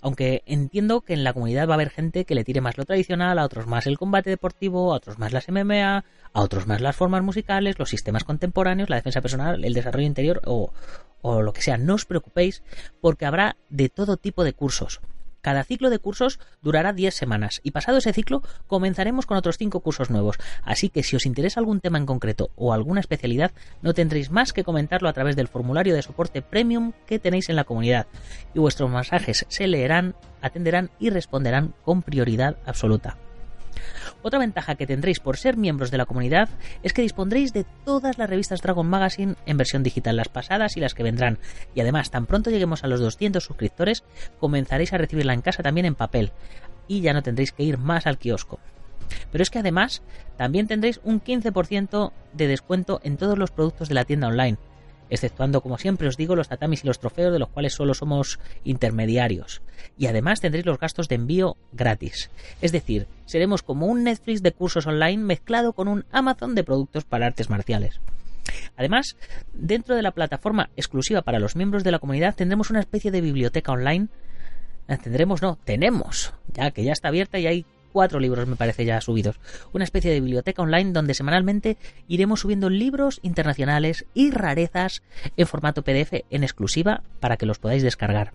Aunque 0.00 0.42
entiendo 0.46 1.00
que 1.00 1.14
en 1.14 1.24
la 1.24 1.32
comunidad 1.32 1.66
va 1.66 1.72
a 1.72 1.74
haber 1.74 1.90
gente 1.90 2.24
que 2.24 2.34
le 2.34 2.44
tire 2.44 2.60
más 2.60 2.78
lo 2.78 2.84
tradicional, 2.84 3.38
a 3.38 3.44
otros 3.44 3.66
más 3.66 3.86
el 3.86 3.98
combate 3.98 4.30
deportivo, 4.30 4.92
a 4.92 4.96
otros 4.96 5.18
más 5.18 5.32
las 5.32 5.48
MMA, 5.48 6.04
a 6.32 6.40
otros 6.40 6.66
más 6.66 6.80
las 6.80 6.94
formas 6.94 7.22
musicales, 7.22 7.78
los 7.78 7.90
sistemas 7.90 8.24
contemporáneos, 8.24 8.90
la 8.90 8.96
defensa 8.96 9.20
personal, 9.20 9.64
el 9.64 9.74
desarrollo 9.74 10.06
interior 10.06 10.40
o, 10.44 10.72
o 11.20 11.42
lo 11.42 11.52
que 11.52 11.62
sea. 11.62 11.78
No 11.78 11.94
os 11.94 12.04
preocupéis 12.04 12.62
porque 13.00 13.26
habrá 13.26 13.56
de 13.70 13.88
todo 13.88 14.16
tipo 14.16 14.44
de 14.44 14.52
cursos. 14.52 15.00
Cada 15.48 15.64
ciclo 15.64 15.88
de 15.88 15.98
cursos 15.98 16.40
durará 16.60 16.92
10 16.92 17.14
semanas 17.14 17.62
y 17.62 17.70
pasado 17.70 17.96
ese 17.96 18.12
ciclo 18.12 18.42
comenzaremos 18.66 19.24
con 19.24 19.38
otros 19.38 19.56
5 19.56 19.80
cursos 19.80 20.10
nuevos. 20.10 20.36
Así 20.62 20.90
que 20.90 21.02
si 21.02 21.16
os 21.16 21.24
interesa 21.24 21.58
algún 21.58 21.80
tema 21.80 21.96
en 21.96 22.04
concreto 22.04 22.50
o 22.54 22.74
alguna 22.74 23.00
especialidad, 23.00 23.52
no 23.80 23.94
tendréis 23.94 24.30
más 24.30 24.52
que 24.52 24.62
comentarlo 24.62 25.08
a 25.08 25.14
través 25.14 25.36
del 25.36 25.48
formulario 25.48 25.94
de 25.94 26.02
soporte 26.02 26.42
premium 26.42 26.92
que 27.06 27.18
tenéis 27.18 27.48
en 27.48 27.56
la 27.56 27.64
comunidad 27.64 28.08
y 28.52 28.58
vuestros 28.58 28.90
mensajes 28.90 29.46
se 29.48 29.66
leerán, 29.66 30.16
atenderán 30.42 30.90
y 30.98 31.08
responderán 31.08 31.72
con 31.82 32.02
prioridad 32.02 32.58
absoluta. 32.66 33.16
Otra 34.22 34.38
ventaja 34.38 34.74
que 34.74 34.86
tendréis 34.86 35.20
por 35.20 35.36
ser 35.36 35.56
miembros 35.56 35.90
de 35.90 35.98
la 35.98 36.06
comunidad 36.06 36.48
es 36.82 36.92
que 36.92 37.02
dispondréis 37.02 37.52
de 37.52 37.64
todas 37.84 38.18
las 38.18 38.28
revistas 38.28 38.62
Dragon 38.62 38.88
Magazine 38.88 39.36
en 39.46 39.56
versión 39.56 39.82
digital, 39.82 40.16
las 40.16 40.28
pasadas 40.28 40.76
y 40.76 40.80
las 40.80 40.94
que 40.94 41.02
vendrán. 41.02 41.38
Y 41.74 41.80
además, 41.80 42.10
tan 42.10 42.26
pronto 42.26 42.50
lleguemos 42.50 42.84
a 42.84 42.88
los 42.88 43.00
200 43.00 43.42
suscriptores, 43.42 44.04
comenzaréis 44.40 44.92
a 44.92 44.98
recibirla 44.98 45.34
en 45.34 45.42
casa 45.42 45.62
también 45.62 45.86
en 45.86 45.94
papel. 45.94 46.32
Y 46.86 47.00
ya 47.00 47.12
no 47.12 47.22
tendréis 47.22 47.52
que 47.52 47.62
ir 47.62 47.78
más 47.78 48.06
al 48.06 48.18
kiosco. 48.18 48.58
Pero 49.30 49.42
es 49.42 49.50
que 49.50 49.58
además 49.58 50.02
también 50.36 50.66
tendréis 50.66 51.00
un 51.04 51.22
15% 51.22 52.12
de 52.32 52.46
descuento 52.46 53.00
en 53.04 53.16
todos 53.16 53.38
los 53.38 53.50
productos 53.50 53.88
de 53.88 53.94
la 53.94 54.04
tienda 54.04 54.28
online 54.28 54.58
exceptuando 55.10 55.60
como 55.60 55.78
siempre 55.78 56.08
os 56.08 56.16
digo 56.16 56.36
los 56.36 56.48
tatamis 56.48 56.84
y 56.84 56.86
los 56.86 56.98
trofeos 56.98 57.32
de 57.32 57.38
los 57.38 57.48
cuales 57.48 57.74
solo 57.74 57.94
somos 57.94 58.38
intermediarios. 58.64 59.62
Y 59.96 60.06
además 60.06 60.40
tendréis 60.40 60.66
los 60.66 60.78
gastos 60.78 61.08
de 61.08 61.16
envío 61.16 61.56
gratis. 61.72 62.30
Es 62.60 62.72
decir, 62.72 63.06
seremos 63.26 63.62
como 63.62 63.86
un 63.86 64.04
Netflix 64.04 64.42
de 64.42 64.52
cursos 64.52 64.86
online 64.86 65.22
mezclado 65.22 65.72
con 65.72 65.88
un 65.88 66.04
Amazon 66.10 66.54
de 66.54 66.64
productos 66.64 67.04
para 67.04 67.26
artes 67.26 67.50
marciales. 67.50 68.00
Además, 68.76 69.16
dentro 69.52 69.94
de 69.94 70.02
la 70.02 70.12
plataforma 70.12 70.70
exclusiva 70.76 71.22
para 71.22 71.38
los 71.38 71.56
miembros 71.56 71.84
de 71.84 71.92
la 71.92 71.98
comunidad 71.98 72.34
tendremos 72.34 72.70
una 72.70 72.80
especie 72.80 73.10
de 73.10 73.20
biblioteca 73.20 73.72
online. 73.72 74.08
Tendremos, 75.02 75.42
no, 75.42 75.58
tenemos, 75.64 76.32
ya 76.54 76.70
que 76.70 76.82
ya 76.82 76.92
está 76.92 77.08
abierta 77.08 77.38
y 77.38 77.46
hay 77.46 77.66
cuatro 77.98 78.20
libros, 78.20 78.46
me 78.46 78.54
parece, 78.54 78.84
ya 78.84 79.00
subidos. 79.00 79.40
Una 79.72 79.82
especie 79.82 80.12
de 80.12 80.20
biblioteca 80.20 80.62
online 80.62 80.92
donde 80.92 81.14
semanalmente 81.14 81.78
iremos 82.06 82.38
subiendo 82.38 82.70
libros 82.70 83.18
internacionales 83.22 84.06
y 84.14 84.30
rarezas 84.30 85.02
en 85.36 85.48
formato 85.48 85.82
PDF 85.82 86.22
en 86.30 86.44
exclusiva 86.44 87.02
para 87.18 87.36
que 87.36 87.44
los 87.44 87.58
podáis 87.58 87.82
descargar. 87.82 88.34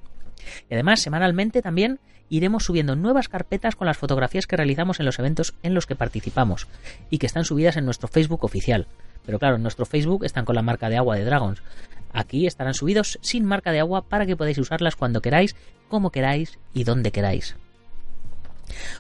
Y 0.69 0.73
además, 0.73 0.99
semanalmente 0.99 1.62
también 1.62 2.02
iremos 2.28 2.65
subiendo 2.65 2.97
nuevas 2.97 3.30
carpetas 3.30 3.78
con 3.78 3.88
las 3.88 3.95
fotografías 3.97 4.47
que 4.47 4.58
realizamos 4.58 4.99
en 4.99 5.06
los 5.06 5.17
eventos 5.17 5.54
en 5.63 5.73
los 5.73 5.86
que 5.86 5.95
participamos 5.95 6.67
y 7.10 7.17
que 7.17 7.26
están 7.28 7.45
subidas 7.45 7.78
en 7.78 7.86
nuestro 7.86 8.10
Facebook 8.10 8.43
oficial. 8.43 8.88
Pero 9.26 9.39
claro, 9.39 9.56
en 9.56 9.62
nuestro 9.62 9.86
Facebook 9.86 10.26
están 10.26 10.43
con 10.43 10.56
la 10.56 10.62
marca 10.62 10.89
de 10.89 10.97
agua 10.97 11.15
de 11.15 11.23
Dragons. 11.23 11.63
Aquí 12.12 12.47
estarán 12.47 12.73
subidos 12.73 13.17
sin 13.21 13.45
marca 13.45 13.71
de 13.71 13.80
agua 13.80 14.10
para 14.10 14.26
que 14.26 14.36
podáis 14.36 14.58
usarlas 14.58 14.97
cuando 14.97 15.21
queráis, 15.21 15.56
como 15.88 16.12
queráis 16.12 16.60
y 16.73 16.84
donde 16.84 17.13
queráis. 17.13 17.56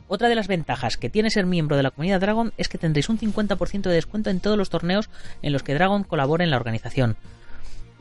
Otra 0.07 0.29
de 0.29 0.35
las 0.35 0.47
ventajas 0.47 0.97
que 0.97 1.09
tiene 1.09 1.29
ser 1.29 1.45
miembro 1.45 1.77
de 1.77 1.83
la 1.83 1.91
comunidad 1.91 2.19
Dragon 2.19 2.53
es 2.57 2.69
que 2.69 2.77
tendréis 2.77 3.09
un 3.09 3.19
50% 3.19 3.81
de 3.83 3.93
descuento 3.93 4.29
en 4.29 4.39
todos 4.39 4.57
los 4.57 4.69
torneos 4.69 5.09
en 5.41 5.53
los 5.53 5.63
que 5.63 5.73
Dragon 5.73 6.03
colabora 6.03 6.43
en 6.43 6.49
la 6.49 6.57
organización, 6.57 7.15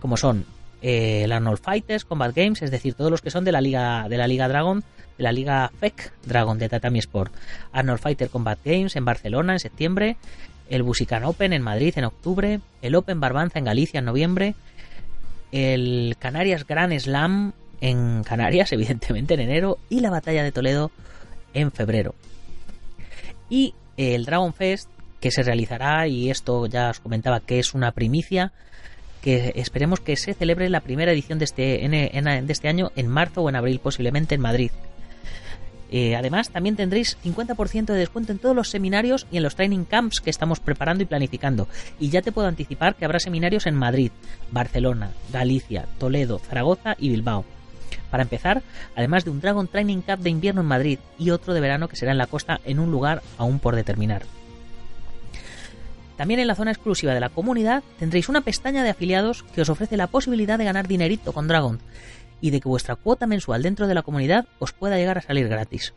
como 0.01 0.17
son 0.17 0.47
eh, 0.83 1.23
el 1.25 1.33
Arnold 1.33 1.61
Fighters, 1.61 2.05
Combat 2.05 2.35
Games, 2.35 2.61
es 2.63 2.71
decir, 2.71 2.95
todos 2.95 3.11
los 3.11 3.23
que 3.23 3.31
son 3.31 3.45
de 3.45 3.53
la 3.53 3.61
liga 3.61 4.09
de 4.09 4.17
la 4.17 4.27
liga 4.27 4.49
Dragon, 4.49 4.83
de 5.17 5.23
la 5.23 5.33
liga 5.33 5.71
FEC 5.79 6.13
Dragon 6.27 6.59
de 6.59 6.69
Tatami 6.69 6.99
Sport, 6.99 7.33
Arnold 7.73 8.01
Fighter 8.01 8.29
Combat 8.29 8.59
Games 8.65 8.97
en 8.97 9.05
Barcelona 9.05 9.53
en 9.53 9.61
septiembre, 9.61 10.17
el 10.69 10.83
Busican 10.83 11.25
Open 11.25 11.53
en 11.53 11.63
Madrid 11.63 11.95
en 11.97 12.05
octubre, 12.05 12.61
el 12.81 12.95
Open 12.95 13.21
Barbanza 13.21 13.59
en 13.59 13.65
Galicia 13.65 13.99
en 13.99 14.07
noviembre, 14.07 14.55
el 15.53 16.17
Canarias 16.19 16.67
Grand 16.67 16.99
Slam 16.99 17.53
en 17.81 18.25
Canarias, 18.25 18.73
evidentemente 18.73 19.35
en 19.35 19.41
enero, 19.41 19.79
y 19.89 20.01
la 20.01 20.11
Batalla 20.11 20.43
de 20.43 20.51
Toledo 20.51 20.91
en 21.55 21.73
febrero. 21.73 22.15
Y 23.49 23.75
el 23.97 24.25
Dragon 24.25 24.53
Fest, 24.55 24.89
que 25.21 25.31
se 25.31 25.43
realizará, 25.43 26.07
y 26.09 26.31
esto 26.31 26.67
ya 26.67 26.91
os 26.91 27.01
comentaba 27.01 27.41
que 27.41 27.59
es 27.59 27.75
una 27.75 27.93
primicia, 27.93 28.53
que 29.21 29.53
esperemos 29.57 30.01
que 30.01 30.17
se 30.17 30.35
celebre 30.35 30.69
la 30.69 30.81
primera 30.81 31.13
edición 31.13 31.39
de 31.39 31.45
este, 31.45 31.63
de 31.63 32.45
este 32.49 32.69
año 32.69 32.91
en 32.97 33.07
marzo 33.07 33.43
o 33.43 33.49
en 33.49 33.57
abril, 33.57 33.79
posiblemente 33.79 34.35
en 34.35 34.41
Madrid. 34.41 34.71
Eh, 35.93 36.17
además, 36.17 36.49
también 36.49 36.75
tendréis 36.75 37.19
50% 37.23 37.85
de 37.85 37.99
descuento 37.99 38.33
en 38.33 38.39
todos 38.39 38.57
los 38.57 38.71
seminarios 38.71 39.27
y 39.31 39.37
en 39.37 39.43
los 39.43 39.55
training 39.55 39.85
camps 39.85 40.21
que 40.21 40.31
estamos 40.31 40.59
preparando 40.59 41.03
y 41.03 41.07
planificando. 41.07 41.69
Y 42.01 42.09
ya 42.09 42.23
te 42.23 42.33
puedo 42.33 42.49
anticipar 42.49 42.97
que 42.97 43.05
habrá 43.05 43.21
seminarios 43.21 43.67
en 43.67 43.75
Madrid, 43.75 44.11
Barcelona, 44.51 45.11
Galicia, 45.31 45.85
Toledo, 45.99 46.39
Zaragoza 46.39 46.97
y 46.99 47.11
Bilbao. 47.11 47.45
Para 48.13 48.25
empezar, 48.25 48.63
además 48.95 49.25
de 49.25 49.31
un 49.31 49.41
Dragon 49.41 49.67
Training 49.67 50.03
Cup 50.03 50.19
de 50.19 50.29
invierno 50.29 50.61
en 50.61 50.67
Madrid 50.67 50.99
y 51.19 51.31
otro 51.31 51.55
de 51.55 51.61
verano 51.61 51.89
que 51.89 51.97
será 51.97 52.13
en 52.13 52.19
la 52.19 52.27
costa 52.27 52.61
en 52.67 52.79
un 52.79 52.91
lugar 52.91 53.23
aún 53.39 53.59
por 53.59 53.75
determinar. 53.75 54.25
También 56.19 56.39
en 56.39 56.47
la 56.47 56.55
zona 56.55 56.73
exclusiva 56.73 57.15
de 57.15 57.21
la 57.21 57.31
comunidad 57.31 57.83
tendréis 57.99 58.29
una 58.29 58.43
pestaña 58.43 58.85
de 58.85 58.91
afiliados 58.91 59.45
que 59.55 59.63
os 59.63 59.71
ofrece 59.71 59.97
la 59.97 60.09
posibilidad 60.09 60.59
de 60.59 60.67
ganar 60.67 60.89
dinerito 60.89 61.33
con 61.33 61.49
Dragon 61.49 61.81
y 62.43 62.51
de 62.51 62.61
que 62.61 62.69
vuestra 62.69 62.97
cuota 62.97 63.27
mensual 63.27 63.63
dentro 63.63 63.87
de 63.87 63.95
la 63.95 64.03
comunidad 64.03 64.47
os 64.59 64.73
pueda 64.73 64.99
llegar 64.99 65.17
a 65.17 65.23
salir 65.23 65.49
gratis. 65.49 65.95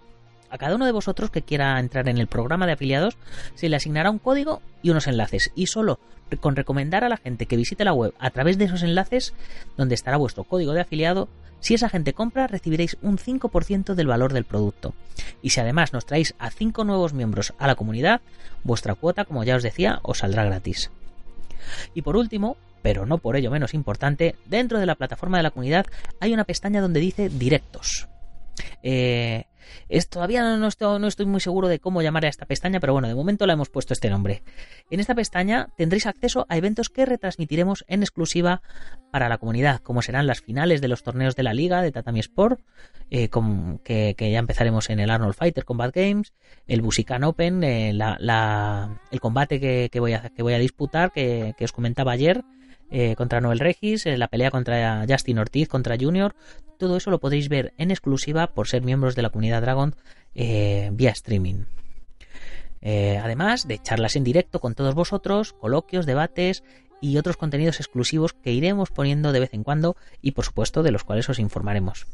A 0.55 0.57
cada 0.57 0.75
uno 0.75 0.85
de 0.85 0.93
vosotros 0.93 1.31
que 1.31 1.41
quiera 1.41 1.77
entrar 1.81 2.07
en 2.07 2.17
el 2.17 2.27
programa 2.27 2.65
de 2.65 2.71
afiliados 2.71 3.17
se 3.55 3.67
le 3.67 3.75
asignará 3.75 4.09
un 4.09 4.19
código 4.19 4.61
y 4.81 4.89
unos 4.89 5.05
enlaces 5.05 5.51
y 5.53 5.67
solo 5.67 5.99
con 6.39 6.55
recomendar 6.55 7.03
a 7.03 7.09
la 7.09 7.17
gente 7.17 7.45
que 7.45 7.57
visite 7.57 7.83
la 7.83 7.91
web 7.91 8.13
a 8.19 8.29
través 8.29 8.57
de 8.57 8.63
esos 8.63 8.81
enlaces 8.81 9.33
donde 9.75 9.95
estará 9.95 10.15
vuestro 10.15 10.45
código 10.45 10.71
de 10.71 10.79
afiliado 10.79 11.27
si 11.59 11.73
esa 11.73 11.89
gente 11.89 12.13
compra, 12.13 12.47
recibiréis 12.47 12.95
un 13.01 13.17
5% 13.17 13.95
del 13.95 14.07
valor 14.07 14.31
del 14.31 14.45
producto. 14.45 14.93
Y 15.41 15.49
si 15.49 15.59
además 15.59 15.91
nos 15.91 16.05
traéis 16.05 16.35
a 16.39 16.49
5 16.49 16.85
nuevos 16.85 17.13
miembros 17.13 17.53
a 17.57 17.67
la 17.67 17.75
comunidad, 17.75 18.21
vuestra 18.63 18.95
cuota, 18.95 19.25
como 19.25 19.43
ya 19.43 19.57
os 19.57 19.63
decía, 19.63 19.99
os 20.03 20.19
saldrá 20.19 20.45
gratis. 20.45 20.89
Y 21.93 22.01
por 22.01 22.15
último, 22.15 22.55
pero 22.81 23.05
no 23.05 23.17
por 23.17 23.35
ello 23.35 23.51
menos 23.51 23.73
importante, 23.73 24.35
dentro 24.45 24.79
de 24.79 24.85
la 24.85 24.95
plataforma 24.95 25.35
de 25.35 25.43
la 25.43 25.51
comunidad 25.51 25.85
hay 26.21 26.33
una 26.33 26.45
pestaña 26.45 26.79
donde 26.79 27.01
dice 27.01 27.27
directos. 27.27 28.07
Eh, 28.83 29.45
es, 29.89 30.09
todavía 30.09 30.57
no 30.57 30.67
estoy, 30.67 30.99
no 30.99 31.07
estoy 31.07 31.25
muy 31.25 31.39
seguro 31.39 31.67
de 31.67 31.79
cómo 31.79 32.01
llamar 32.01 32.25
a 32.25 32.29
esta 32.29 32.45
pestaña, 32.45 32.79
pero 32.79 32.93
bueno, 32.93 33.07
de 33.07 33.15
momento 33.15 33.45
le 33.45 33.53
hemos 33.53 33.69
puesto 33.69 33.93
este 33.93 34.09
nombre. 34.09 34.43
En 34.89 34.99
esta 34.99 35.15
pestaña 35.15 35.69
tendréis 35.77 36.05
acceso 36.05 36.45
a 36.49 36.57
eventos 36.57 36.89
que 36.89 37.05
retransmitiremos 37.05 37.85
en 37.87 38.01
exclusiva 38.01 38.61
para 39.11 39.29
la 39.29 39.37
comunidad, 39.37 39.79
como 39.79 40.01
serán 40.01 40.27
las 40.27 40.41
finales 40.41 40.81
de 40.81 40.87
los 40.87 41.03
torneos 41.03 41.35
de 41.35 41.43
la 41.43 41.53
liga 41.53 41.81
de 41.81 41.91
Tatami 41.91 42.19
Sport, 42.19 42.59
eh, 43.11 43.29
que, 43.83 44.15
ya 44.17 44.39
empezaremos 44.39 44.89
en 44.89 44.99
el 44.99 45.09
Arnold 45.09 45.35
Fighter 45.35 45.65
Combat 45.65 45.93
Games, 45.93 46.33
el 46.67 46.81
Busican 46.81 47.23
Open, 47.23 47.63
eh, 47.63 47.89
el 47.89 49.19
combate 49.19 49.59
que, 49.59 49.99
voy 49.99 50.13
a, 50.13 50.29
que 50.29 50.43
voy 50.43 50.53
a 50.53 50.59
disputar, 50.59 51.11
que, 51.11 51.55
os 51.61 51.71
comentaba 51.71 52.11
ayer, 52.11 52.43
eh, 52.91 53.15
contra 53.15 53.41
Noel 53.41 53.59
Regis, 53.59 54.05
eh, 54.05 54.17
la 54.17 54.27
pelea 54.27 54.51
contra 54.51 55.05
Justin 55.07 55.39
Ortiz, 55.39 55.67
contra 55.67 55.97
Junior, 55.99 56.35
todo 56.77 56.97
eso 56.97 57.09
lo 57.09 57.19
podéis 57.19 57.49
ver 57.49 57.73
en 57.77 57.91
exclusiva 57.91 58.47
por 58.47 58.67
ser 58.67 58.83
miembros 58.83 59.15
de 59.15 59.21
la 59.21 59.29
comunidad 59.29 59.61
Dragon 59.61 59.95
eh, 60.35 60.89
vía 60.93 61.11
streaming. 61.11 61.65
además 62.81 63.67
de 63.67 63.79
charlas 63.79 64.15
en 64.15 64.23
directo 64.23 64.59
con 64.59 64.75
todos 64.75 64.93
vosotros, 64.93 65.53
coloquios, 65.53 66.05
debates 66.05 66.63
y 67.01 67.17
otros 67.17 67.37
contenidos 67.37 67.79
exclusivos 67.79 68.33
que 68.33 68.51
iremos 68.51 68.91
poniendo 68.91 69.31
de 69.31 69.39
vez 69.39 69.53
en 69.53 69.63
cuando 69.63 69.95
y 70.21 70.31
por 70.31 70.45
supuesto 70.45 70.83
de 70.83 70.91
los 70.91 71.03
cuales 71.03 71.27
os 71.29 71.39
informaremos. 71.39 72.05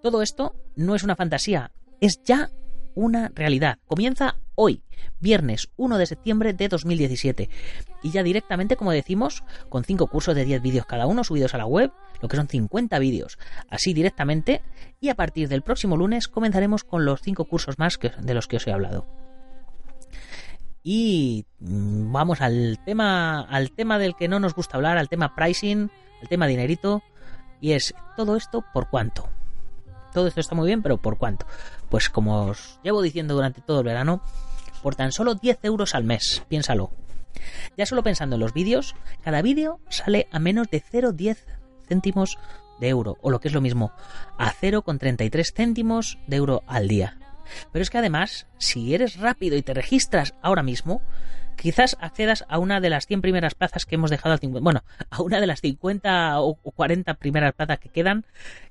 Todo 0.00 0.22
esto 0.22 0.54
no 0.76 0.94
es 0.94 1.02
una 1.02 1.16
fantasía, 1.16 1.72
es 2.00 2.22
ya 2.22 2.50
una 2.94 3.30
realidad. 3.34 3.78
Comienza 3.86 4.36
hoy, 4.54 4.82
viernes 5.20 5.68
1 5.76 5.98
de 5.98 6.06
septiembre 6.06 6.52
de 6.52 6.68
2017. 6.68 7.50
Y 8.02 8.10
ya 8.10 8.22
directamente, 8.22 8.76
como 8.76 8.92
decimos, 8.92 9.44
con 9.68 9.84
5 9.84 10.06
cursos 10.08 10.34
de 10.34 10.44
10 10.44 10.62
vídeos 10.62 10.86
cada 10.86 11.06
uno 11.06 11.24
subidos 11.24 11.54
a 11.54 11.58
la 11.58 11.66
web, 11.66 11.92
lo 12.20 12.28
que 12.28 12.36
son 12.36 12.48
50 12.48 12.98
vídeos, 12.98 13.38
así 13.68 13.94
directamente. 13.94 14.62
Y 15.00 15.08
a 15.08 15.14
partir 15.14 15.48
del 15.48 15.62
próximo 15.62 15.96
lunes 15.96 16.28
comenzaremos 16.28 16.84
con 16.84 17.04
los 17.04 17.20
5 17.22 17.44
cursos 17.44 17.78
más 17.78 17.98
de 18.00 18.34
los 18.34 18.46
que 18.46 18.56
os 18.56 18.66
he 18.66 18.72
hablado. 18.72 19.06
Y 20.82 21.46
mm, 21.60 22.12
vamos 22.12 22.40
al 22.40 22.78
tema, 22.84 23.42
al 23.42 23.70
tema 23.72 23.98
del 23.98 24.16
que 24.16 24.28
no 24.28 24.40
nos 24.40 24.54
gusta 24.54 24.76
hablar, 24.76 24.98
al 24.98 25.08
tema 25.08 25.34
pricing, 25.34 25.90
al 26.20 26.28
tema 26.28 26.46
dinerito. 26.46 27.02
Y 27.60 27.72
es 27.72 27.94
todo 28.16 28.36
esto 28.36 28.64
por 28.72 28.90
cuánto. 28.90 29.28
Todo 30.12 30.26
esto 30.26 30.40
está 30.40 30.54
muy 30.54 30.66
bien, 30.66 30.82
pero 30.82 30.98
¿por 30.98 31.16
cuánto? 31.16 31.46
Pues 31.92 32.08
como 32.08 32.46
os 32.46 32.80
llevo 32.82 33.02
diciendo 33.02 33.34
durante 33.34 33.60
todo 33.60 33.80
el 33.80 33.84
verano, 33.84 34.22
por 34.82 34.94
tan 34.94 35.12
solo 35.12 35.34
10 35.34 35.58
euros 35.64 35.94
al 35.94 36.04
mes, 36.04 36.42
piénsalo. 36.48 36.90
Ya 37.76 37.84
solo 37.84 38.02
pensando 38.02 38.36
en 38.36 38.40
los 38.40 38.54
vídeos, 38.54 38.94
cada 39.22 39.42
vídeo 39.42 39.78
sale 39.90 40.26
a 40.32 40.38
menos 40.38 40.70
de 40.70 40.82
0,10 40.82 41.36
céntimos 41.86 42.38
de 42.80 42.88
euro, 42.88 43.18
o 43.20 43.28
lo 43.28 43.40
que 43.40 43.48
es 43.48 43.54
lo 43.54 43.60
mismo, 43.60 43.92
a 44.38 44.54
0,33 44.54 45.52
céntimos 45.54 46.18
de 46.26 46.36
euro 46.36 46.64
al 46.66 46.88
día. 46.88 47.18
Pero 47.72 47.82
es 47.82 47.90
que 47.90 47.98
además, 47.98 48.46
si 48.56 48.94
eres 48.94 49.18
rápido 49.18 49.58
y 49.58 49.62
te 49.62 49.74
registras 49.74 50.32
ahora 50.40 50.62
mismo, 50.62 51.02
quizás 51.62 51.96
accedas 52.00 52.44
a 52.48 52.58
una 52.58 52.80
de 52.80 52.90
las 52.90 53.06
100 53.06 53.20
primeras 53.20 53.54
plazas 53.54 53.86
que 53.86 53.94
hemos 53.94 54.10
dejado 54.10 54.32
al 54.32 54.40
50, 54.40 54.64
bueno, 54.64 54.82
a 55.10 55.22
una 55.22 55.40
de 55.40 55.46
las 55.46 55.60
50 55.60 56.40
o 56.40 56.56
40 56.56 57.14
primeras 57.14 57.54
plazas 57.54 57.78
que 57.78 57.88
quedan 57.88 58.24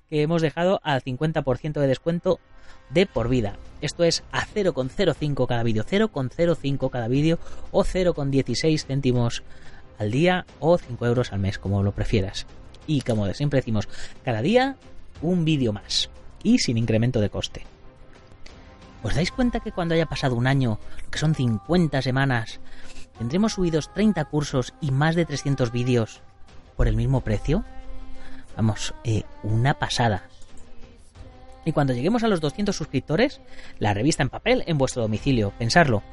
que 0.09 0.23
hemos 0.23 0.41
dejado 0.41 0.81
al 0.83 1.01
50% 1.01 1.79
de 1.79 1.87
descuento 1.87 2.41
de 2.89 3.05
por 3.05 3.29
vida. 3.29 3.55
Esto 3.79 4.03
es 4.03 4.25
a 4.33 4.45
0,05 4.45 5.47
cada 5.47 5.63
vídeo, 5.63 5.85
0,05 5.85 6.89
cada 6.89 7.07
vídeo 7.07 7.39
o 7.71 7.85
0,16 7.85 8.85
céntimos 8.85 9.41
al 9.97 10.11
día 10.11 10.45
o 10.59 10.77
5 10.77 11.05
euros 11.05 11.31
al 11.31 11.39
mes, 11.39 11.59
como 11.59 11.83
lo 11.83 11.93
prefieras. 11.93 12.45
Y 12.87 13.01
como 13.01 13.25
siempre 13.33 13.59
decimos, 13.59 13.87
cada 14.25 14.41
día 14.41 14.75
un 15.21 15.45
vídeo 15.45 15.71
más 15.71 16.09
y 16.43 16.59
sin 16.59 16.77
incremento 16.77 17.21
de 17.21 17.29
coste. 17.29 17.70
¿Os 19.03 19.15
dais 19.15 19.31
cuenta 19.31 19.59
que 19.59 19.71
cuando 19.71 19.95
haya 19.95 20.05
pasado 20.05 20.35
un 20.35 20.47
año, 20.47 20.79
que 21.09 21.17
son 21.17 21.33
50 21.33 22.01
semanas, 22.01 22.59
tendremos 23.17 23.53
subidos 23.53 23.91
30 23.93 24.25
cursos 24.25 24.73
y 24.79 24.91
más 24.91 25.15
de 25.15 25.25
300 25.25 25.71
vídeos 25.71 26.21
por 26.77 26.87
el 26.87 26.95
mismo 26.95 27.21
precio? 27.21 27.63
Vamos, 28.55 28.93
eh, 29.03 29.23
una 29.43 29.73
pasada. 29.73 30.23
Y 31.65 31.71
cuando 31.71 31.93
lleguemos 31.93 32.23
a 32.23 32.27
los 32.27 32.41
200 32.41 32.75
suscriptores, 32.75 33.41
la 33.79 33.93
revista 33.93 34.23
en 34.23 34.29
papel 34.29 34.63
en 34.67 34.77
vuestro 34.77 35.01
domicilio. 35.01 35.51
Pensarlo. 35.57 36.03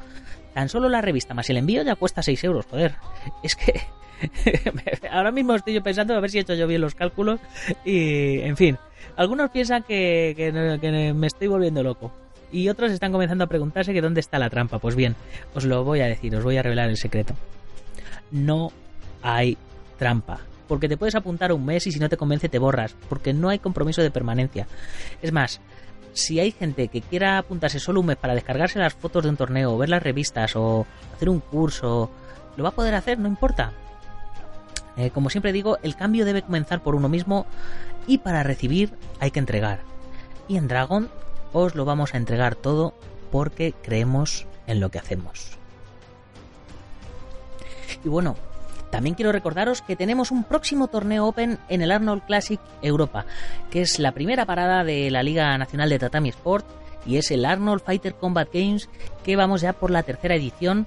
Tan 0.55 0.69
solo 0.69 0.89
la 0.89 1.01
revista 1.01 1.35
más 1.35 1.49
el 1.51 1.57
envío 1.59 1.83
ya 1.83 1.95
cuesta 1.95 2.23
6 2.23 2.45
euros, 2.45 2.67
joder. 2.67 2.97
Es 3.43 3.55
que 3.55 3.81
ahora 5.11 5.31
mismo 5.31 5.55
estoy 5.55 5.75
yo 5.75 5.83
pensando 5.83 6.15
a 6.15 6.21
ver 6.21 6.31
si 6.31 6.39
he 6.39 6.41
hecho 6.41 6.55
yo 6.55 6.67
bien 6.67 6.81
los 6.81 6.95
cálculos. 6.95 7.41
Y, 7.85 8.41
en 8.41 8.57
fin, 8.57 8.79
algunos 9.17 9.51
piensan 9.51 9.83
que, 9.83 10.35
que, 10.37 11.13
me 11.15 11.27
estoy 11.27 11.49
volviendo 11.49 11.83
loco. 11.83 12.13
Y 12.51 12.69
otros 12.69 12.93
están 12.93 13.13
comenzando 13.13 13.45
a 13.45 13.49
preguntarse 13.49 13.93
que 13.93 14.01
dónde 14.01 14.21
está 14.21 14.39
la 14.39 14.51
trampa. 14.51 14.79
Pues 14.79 14.95
bien, 14.95 15.17
os 15.55 15.65
lo 15.65 15.85
voy 15.85 16.01
a 16.01 16.07
decir, 16.07 16.35
os 16.35 16.45
voy 16.45 16.57
a 16.57 16.63
revelar 16.63 16.89
el 16.89 16.97
secreto. 16.97 17.35
No 18.31 18.73
hay 19.23 19.57
trampa 19.99 20.41
porque 20.69 20.89
te 20.89 20.97
puedes 20.97 21.15
apuntar 21.15 21.53
un 21.53 21.65
mes 21.65 21.87
y 21.87 21.93
si 21.93 21.99
no 21.99 22.09
te 22.09 22.17
convence 22.17 22.49
te 22.49 22.59
borras, 22.59 22.95
porque 23.09 23.33
no 23.33 23.49
hay 23.49 23.59
compromiso 23.59 24.03
de 24.03 24.11
permanencia. 24.11 24.69
Es 25.23 25.33
más, 25.33 25.61
si 26.13 26.39
hay 26.39 26.53
gente 26.53 26.89
que 26.89 27.01
quiera 27.01 27.39
apuntarse 27.39 27.81
solo 27.81 28.01
un 28.01 28.07
mes 28.07 28.17
para 28.17 28.35
descargarse 28.35 28.79
las 28.79 28.95
fotos 28.95 29.25
de 29.25 29.31
un 29.31 29.37
torneo, 29.37 29.73
o 29.73 29.79
ver 29.79 29.89
las 29.89 30.03
revistas 30.03 30.55
o 30.55 30.87
hacer 31.15 31.29
un 31.29 31.41
curso, 31.41 32.11
lo 32.57 32.63
va 32.63 32.69
a 32.69 32.75
poder 32.75 32.95
hacer, 32.95 33.19
no 33.19 33.29
importa. 33.29 33.73
Eh, 34.97 35.11
como 35.11 35.31
siempre 35.31 35.53
digo, 35.53 35.79
el 35.83 35.97
cambio 35.97 36.25
debe 36.25 36.43
comenzar 36.43 36.83
por 36.83 36.95
uno 36.95 37.09
mismo 37.09 37.47
y 38.07 38.19
para 38.19 38.43
recibir 38.43 38.93
hay 39.21 39.31
que 39.31 39.39
entregar. 39.39 39.81
Y 40.49 40.57
en 40.57 40.69
Dragon 40.69 41.09
os 41.53 41.75
lo 41.75 41.85
vamos 41.85 42.15
a 42.15 42.19
entregar 42.19 42.55
todo 42.55 42.95
porque 43.31 43.75
creemos 43.83 44.47
en 44.67 44.81
lo 44.81 44.91
que 44.91 44.99
hacemos. 44.99 45.59
Y 48.05 48.09
bueno, 48.09 48.37
también 48.91 49.15
quiero 49.15 49.33
recordaros 49.33 49.83
que 49.83 49.97
tenemos 49.97 50.31
un 50.31 50.45
próximo 50.45 50.89
torneo 50.89 51.27
Open 51.27 51.59
en 51.69 51.83
el 51.83 51.91
Arnold 51.91 52.25
Classic 52.25 52.61
Europa, 52.83 53.27
que 53.71 53.83
es 53.83 53.99
la 53.99 54.13
primera 54.13 54.47
parada 54.47 54.85
de 54.85 55.11
la 55.11 55.23
Liga 55.23 55.57
Nacional 55.59 55.91
de 55.91 55.99
Tatami 55.99 56.31
Sport 56.31 56.67
y 57.07 57.17
es 57.17 57.31
el 57.31 57.45
Arnold 57.45 57.83
Fighter 57.83 58.15
Combat 58.15 58.49
Games, 58.53 58.89
que 59.25 59.37
vamos 59.37 59.61
ya 59.61 59.73
por 59.73 59.91
la 59.91 60.03
tercera 60.03 60.35
edición 60.35 60.87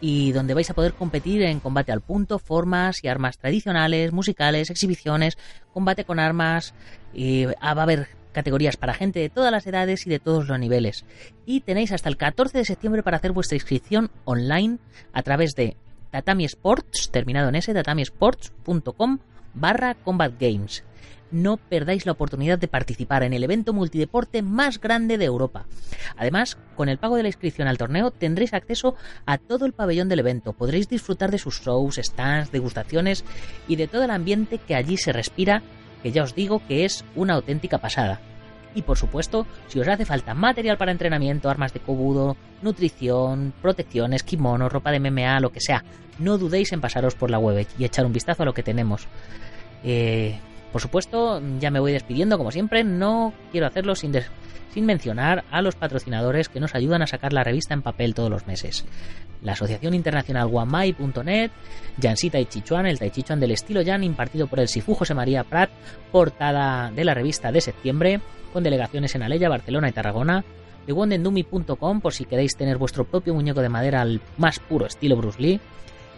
y 0.00 0.32
donde 0.32 0.54
vais 0.54 0.70
a 0.70 0.74
poder 0.74 0.94
competir 0.94 1.42
en 1.42 1.60
combate 1.60 1.90
al 1.90 2.00
punto, 2.00 2.38
formas 2.38 3.02
y 3.02 3.08
armas 3.08 3.38
tradicionales, 3.38 4.12
musicales, 4.12 4.70
exhibiciones, 4.70 5.38
combate 5.72 6.04
con 6.04 6.20
armas, 6.20 6.74
y 7.12 7.46
ah, 7.60 7.74
va 7.74 7.82
a 7.82 7.84
haber 7.84 8.08
categorías 8.32 8.76
para 8.76 8.94
gente 8.94 9.20
de 9.20 9.28
todas 9.28 9.52
las 9.52 9.66
edades 9.66 10.06
y 10.06 10.10
de 10.10 10.18
todos 10.18 10.48
los 10.48 10.58
niveles. 10.58 11.04
Y 11.46 11.60
tenéis 11.60 11.92
hasta 11.92 12.08
el 12.08 12.16
14 12.16 12.58
de 12.58 12.64
septiembre 12.64 13.02
para 13.02 13.16
hacer 13.16 13.32
vuestra 13.32 13.56
inscripción 13.56 14.10
online 14.24 14.78
a 15.12 15.22
través 15.22 15.54
de 15.54 15.76
Tatami 16.10 16.44
Sports, 16.44 17.10
terminado 17.10 17.48
en 17.48 17.56
s, 17.56 17.72
tatamisports.com 17.72 19.18
barra 19.54 19.94
Combat 19.94 20.32
Games. 20.38 20.84
No 21.30 21.58
perdáis 21.58 22.06
la 22.06 22.12
oportunidad 22.12 22.58
de 22.58 22.68
participar 22.68 23.22
en 23.22 23.34
el 23.34 23.44
evento 23.44 23.74
multideporte 23.74 24.40
más 24.40 24.80
grande 24.80 25.18
de 25.18 25.26
Europa. 25.26 25.66
Además, 26.16 26.56
con 26.74 26.88
el 26.88 26.96
pago 26.96 27.16
de 27.16 27.22
la 27.22 27.28
inscripción 27.28 27.68
al 27.68 27.76
torneo 27.76 28.10
tendréis 28.10 28.54
acceso 28.54 28.94
a 29.26 29.36
todo 29.36 29.66
el 29.66 29.74
pabellón 29.74 30.08
del 30.08 30.20
evento. 30.20 30.54
Podréis 30.54 30.88
disfrutar 30.88 31.30
de 31.30 31.38
sus 31.38 31.60
shows, 31.60 32.00
stands, 32.02 32.50
degustaciones 32.50 33.24
y 33.66 33.76
de 33.76 33.88
todo 33.88 34.04
el 34.04 34.10
ambiente 34.10 34.56
que 34.58 34.74
allí 34.74 34.96
se 34.96 35.12
respira, 35.12 35.62
que 36.02 36.12
ya 36.12 36.22
os 36.22 36.34
digo 36.34 36.62
que 36.66 36.84
es 36.84 37.04
una 37.14 37.34
auténtica 37.34 37.78
pasada. 37.78 38.20
Y 38.74 38.82
por 38.82 38.98
supuesto, 38.98 39.46
si 39.66 39.80
os 39.80 39.88
hace 39.88 40.04
falta 40.04 40.34
material 40.34 40.76
para 40.76 40.92
entrenamiento, 40.92 41.50
armas 41.50 41.72
de 41.72 41.80
cobudo, 41.80 42.36
nutrición, 42.62 43.52
protecciones, 43.62 44.22
kimono, 44.22 44.68
ropa 44.68 44.92
de 44.92 45.00
MMA, 45.00 45.40
lo 45.40 45.50
que 45.50 45.60
sea, 45.60 45.84
no 46.18 46.38
dudéis 46.38 46.72
en 46.72 46.80
pasaros 46.80 47.14
por 47.14 47.30
la 47.30 47.38
web 47.38 47.66
y 47.78 47.84
echar 47.84 48.06
un 48.06 48.12
vistazo 48.12 48.42
a 48.42 48.46
lo 48.46 48.54
que 48.54 48.62
tenemos. 48.62 49.06
Eh, 49.84 50.38
por 50.72 50.80
supuesto, 50.80 51.40
ya 51.58 51.70
me 51.70 51.80
voy 51.80 51.92
despidiendo 51.92 52.38
como 52.38 52.50
siempre, 52.50 52.84
no 52.84 53.32
quiero 53.50 53.66
hacerlo 53.66 53.94
sin, 53.94 54.12
sin 54.72 54.84
mencionar 54.86 55.44
a 55.50 55.62
los 55.62 55.76
patrocinadores 55.76 56.48
que 56.48 56.60
nos 56.60 56.74
ayudan 56.74 57.02
a 57.02 57.06
sacar 57.06 57.32
la 57.32 57.44
revista 57.44 57.74
en 57.74 57.82
papel 57.82 58.14
todos 58.14 58.30
los 58.30 58.46
meses. 58.46 58.84
La 59.42 59.52
Asociación 59.52 59.94
Internacional 59.94 60.48
Guamai.net, 60.48 61.50
Jansita 62.00 62.40
y 62.40 62.46
Chichuan, 62.46 62.86
el 62.86 62.98
Tai 62.98 63.10
Chichuan 63.10 63.40
del 63.40 63.52
estilo 63.52 63.82
Jan 63.84 64.02
impartido 64.02 64.46
por 64.46 64.60
el 64.60 64.68
Sifu 64.68 64.94
José 64.94 65.14
María 65.14 65.44
Prat, 65.44 65.70
portada 66.10 66.90
de 66.90 67.04
la 67.04 67.14
revista 67.14 67.52
de 67.52 67.60
septiembre, 67.60 68.20
con 68.52 68.64
delegaciones 68.64 69.14
en 69.14 69.22
Aleya, 69.22 69.48
Barcelona 69.48 69.88
y 69.88 69.92
Tarragona, 69.92 70.44
de 70.86 70.92
wondendumi.com 70.92 72.00
por 72.00 72.14
si 72.14 72.24
queréis 72.24 72.56
tener 72.56 72.78
vuestro 72.78 73.04
propio 73.04 73.34
muñeco 73.34 73.60
de 73.60 73.68
madera 73.68 74.00
al 74.00 74.20
más 74.38 74.58
puro 74.58 74.86
estilo 74.86 75.16
Bruce 75.16 75.40
Lee, 75.40 75.60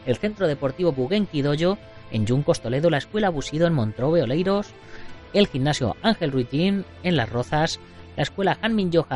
el 0.06 0.16
Centro 0.16 0.46
Deportivo 0.46 0.92
Bugenki 0.92 1.42
Dojo 1.42 1.76
en 2.10 2.26
Juncos 2.26 2.60
Toledo, 2.60 2.90
la 2.90 2.98
Escuela 2.98 3.30
Busido 3.30 3.66
en 3.66 3.72
Montrove 3.72 4.22
Oleiros, 4.22 4.68
el 5.32 5.46
Gimnasio 5.46 5.96
Ángel 6.02 6.32
Ruitín 6.32 6.84
en 7.02 7.16
Las 7.16 7.30
Rozas, 7.30 7.80
la 8.16 8.22
Escuela 8.22 8.58
Hanmin 8.62 8.90
Yo 8.90 9.06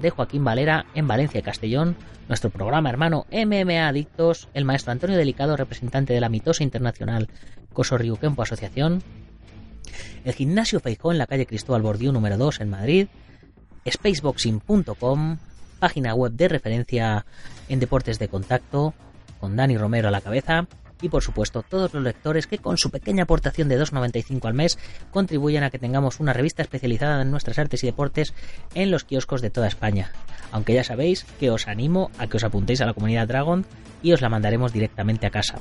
de 0.00 0.10
Joaquín 0.10 0.44
Valera 0.44 0.86
en 0.94 1.08
Valencia 1.08 1.42
Castellón, 1.42 1.96
nuestro 2.28 2.50
programa 2.50 2.90
hermano 2.90 3.26
MMA 3.32 3.88
Adictos, 3.88 4.48
el 4.54 4.64
maestro 4.64 4.92
Antonio 4.92 5.16
Delicado, 5.16 5.56
representante 5.56 6.12
de 6.12 6.20
la 6.20 6.28
mitosa 6.28 6.62
internacional 6.62 7.28
Coso 7.72 7.98
Kempo 8.20 8.42
Asociación, 8.42 9.02
el 10.24 10.34
gimnasio 10.34 10.80
Feijó 10.80 11.12
en 11.12 11.18
la 11.18 11.26
calle 11.26 11.46
Cristóbal 11.46 11.82
Bordiú 11.82 12.12
número 12.12 12.36
2 12.36 12.60
en 12.60 12.70
Madrid, 12.70 13.08
spaceboxing.com, 13.88 15.38
página 15.78 16.14
web 16.14 16.32
de 16.32 16.48
referencia 16.48 17.26
en 17.68 17.80
deportes 17.80 18.18
de 18.18 18.28
contacto, 18.28 18.94
con 19.40 19.56
Dani 19.56 19.76
Romero 19.76 20.08
a 20.08 20.10
la 20.10 20.20
cabeza, 20.20 20.66
y 21.00 21.08
por 21.08 21.22
supuesto 21.22 21.62
todos 21.62 21.94
los 21.94 22.02
lectores 22.02 22.46
que 22.46 22.58
con 22.58 22.78
su 22.78 22.90
pequeña 22.90 23.24
aportación 23.24 23.68
de 23.68 23.80
2,95 23.80 24.46
al 24.46 24.54
mes 24.54 24.78
contribuyen 25.10 25.64
a 25.64 25.70
que 25.70 25.78
tengamos 25.78 26.20
una 26.20 26.32
revista 26.32 26.62
especializada 26.62 27.22
en 27.22 27.30
nuestras 27.30 27.58
artes 27.58 27.82
y 27.82 27.86
deportes 27.86 28.34
en 28.74 28.90
los 28.90 29.04
kioscos 29.04 29.42
de 29.42 29.50
toda 29.50 29.68
España. 29.68 30.12
Aunque 30.52 30.74
ya 30.74 30.84
sabéis 30.84 31.24
que 31.38 31.50
os 31.50 31.68
animo 31.68 32.10
a 32.18 32.26
que 32.26 32.36
os 32.36 32.44
apuntéis 32.44 32.80
a 32.80 32.86
la 32.86 32.94
comunidad 32.94 33.28
Dragon 33.28 33.64
y 34.02 34.12
os 34.12 34.20
la 34.20 34.28
mandaremos 34.28 34.72
directamente 34.72 35.26
a 35.26 35.30
casa. 35.30 35.58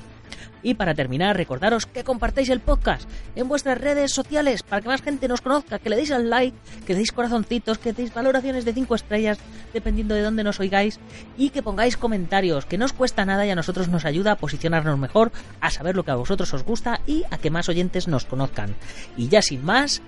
Y 0.62 0.74
para 0.74 0.94
terminar, 0.94 1.38
recordaros 1.38 1.86
que 1.86 2.04
compartáis 2.04 2.50
el 2.50 2.60
podcast 2.60 3.10
en 3.36 3.48
vuestras 3.48 3.80
redes 3.80 4.12
sociales 4.12 4.64
para 4.64 4.82
que 4.82 4.90
más 4.90 5.02
gente 5.02 5.28
nos 5.28 5.42
conozca, 5.42 5.80
que 5.80 5.90
le 5.90 5.96
deis 5.96 6.12
al 6.12 6.30
like, 6.30 6.58
que 6.86 6.94
le 6.94 7.00
deis 7.00 7.12
corazoncitos, 7.12 7.78
que 7.78 7.94
deis 7.94 8.14
valoraciones 8.14 8.66
de 8.66 8.74
5 8.74 8.96
estrellas, 8.96 9.40
dependiendo 9.74 10.16
de 10.16 10.22
dónde 10.22 10.44
nos 10.44 10.60
oigáis, 10.60 11.00
y 11.38 11.50
que 11.50 11.64
pongáis 11.64 11.98
comentarios, 11.98 12.66
que 12.66 12.78
no 12.78 12.86
os 12.86 12.94
cuesta 12.94 13.26
nada 13.26 13.46
y 13.46 13.50
a 13.50 13.56
nosotros 13.56 13.88
nos 13.88 14.06
ayuda 14.06 14.34
a 14.34 14.38
posicionarnos 14.38 14.98
mejor, 15.00 15.32
a 15.62 15.72
saber 15.72 15.96
lo 15.96 16.04
que 16.04 16.12
a 16.12 16.16
vosotros 16.16 16.54
os 16.54 16.64
gusta 16.64 17.02
y 17.06 17.24
a 17.32 17.38
que 17.38 17.50
más 17.50 17.70
oyentes 17.70 18.08
nos 18.08 18.26
conozcan. 18.26 18.76
Y 19.18 19.30
ya 19.30 19.42
sin 19.42 19.64
más, 19.64 20.02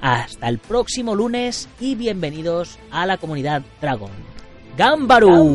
hasta 0.00 0.48
el 0.48 0.58
próximo 0.58 1.14
lunes 1.14 1.68
y 1.80 1.94
bienvenidos 1.94 2.78
a 2.90 3.06
la 3.06 3.16
comunidad 3.16 3.62
Dragon. 3.80 4.10
¡Gámbaru! 4.76 5.54